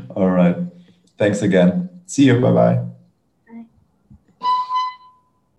All 0.16 0.30
right. 0.30 0.58
Thanks 1.18 1.44
again. 1.44 1.90
See 2.08 2.26
you. 2.26 2.40
Bye 2.40 2.52
bye. 2.52 2.91